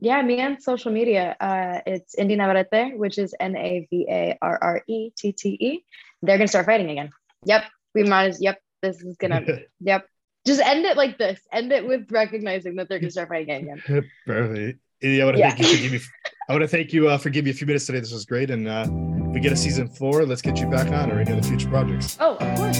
yeah, 0.00 0.22
me 0.22 0.40
on 0.42 0.60
social 0.60 0.92
media. 0.92 1.36
Uh, 1.40 1.80
it's 1.86 2.14
Inde 2.14 2.32
Navarrette, 2.32 2.96
which 2.96 3.18
is 3.18 3.34
N 3.40 3.56
A 3.56 3.86
V 3.90 4.06
A 4.08 4.38
R 4.40 4.58
R 4.60 4.82
E 4.86 5.10
T 5.16 5.32
T 5.32 5.48
E. 5.60 5.84
They're 6.22 6.38
gonna 6.38 6.48
start 6.48 6.66
fighting 6.66 6.90
again. 6.90 7.10
Yep, 7.44 7.64
we 7.94 8.04
might 8.04 8.26
as. 8.28 8.40
Yep, 8.42 8.60
this 8.82 9.02
is 9.02 9.16
gonna. 9.16 9.44
yep, 9.80 10.06
just 10.46 10.60
end 10.60 10.84
it 10.84 10.96
like 10.96 11.18
this. 11.18 11.40
End 11.52 11.72
it 11.72 11.86
with 11.86 12.10
recognizing 12.10 12.76
that 12.76 12.88
they're 12.88 12.98
gonna 12.98 13.10
start 13.10 13.28
fighting 13.28 13.68
again. 13.70 14.04
Perfect. 14.26 14.80
India, 15.02 15.22
I 15.22 15.24
want 15.24 15.36
to 15.36 15.40
Yeah. 15.40 15.50
thank 15.50 15.60
you 15.60 15.66
for 15.76 15.82
giving 15.82 15.98
me. 15.98 16.04
I 16.48 16.52
want 16.52 16.62
to 16.62 16.68
thank 16.68 16.92
you 16.92 17.08
uh, 17.08 17.18
for 17.18 17.30
giving 17.30 17.46
me 17.46 17.50
a 17.52 17.54
few 17.54 17.66
minutes 17.66 17.86
today. 17.86 17.98
This 18.00 18.12
was 18.12 18.24
great, 18.24 18.50
and 18.50 18.68
uh, 18.68 18.86
if 19.28 19.34
we 19.34 19.40
get 19.40 19.52
a 19.52 19.56
season 19.56 19.88
four, 19.88 20.24
let's 20.26 20.42
get 20.42 20.58
you 20.60 20.66
back 20.68 20.88
on 20.92 21.10
or 21.10 21.18
any 21.20 21.32
other 21.32 21.42
future 21.42 21.68
projects. 21.68 22.16
Oh, 22.20 22.36
of 22.36 22.58
course. 22.58 22.78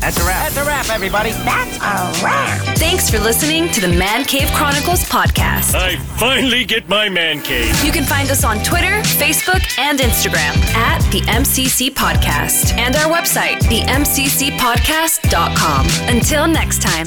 That's 0.00 0.18
a 0.20 0.24
wrap. 0.26 0.52
That's 0.52 0.56
a 0.58 0.64
wrap, 0.66 0.88
everybody. 0.90 1.30
That's 1.32 1.76
a 1.78 2.12
wrap. 2.22 2.60
Thanks 2.76 3.08
for 3.08 3.18
listening 3.18 3.70
to 3.70 3.80
the 3.80 3.88
Man 3.88 4.24
Cave 4.26 4.50
Chronicles 4.52 5.02
podcast. 5.08 5.74
I 5.74 5.96
finally 6.18 6.66
get 6.66 6.86
my 6.90 7.08
man 7.08 7.40
cave. 7.40 7.74
You 7.82 7.90
can 7.90 8.04
find 8.04 8.30
us 8.30 8.44
on 8.44 8.58
Twitter, 8.62 9.00
Facebook, 9.18 9.62
and 9.78 9.98
Instagram 10.00 10.54
at 10.76 11.00
the 11.10 11.22
MCC 11.22 11.88
Podcast 11.90 12.74
and 12.76 12.94
our 12.96 13.10
website, 13.10 13.60
themccpodcast.com. 13.62 15.86
Until 16.14 16.46
next 16.46 16.82
time. 16.82 17.06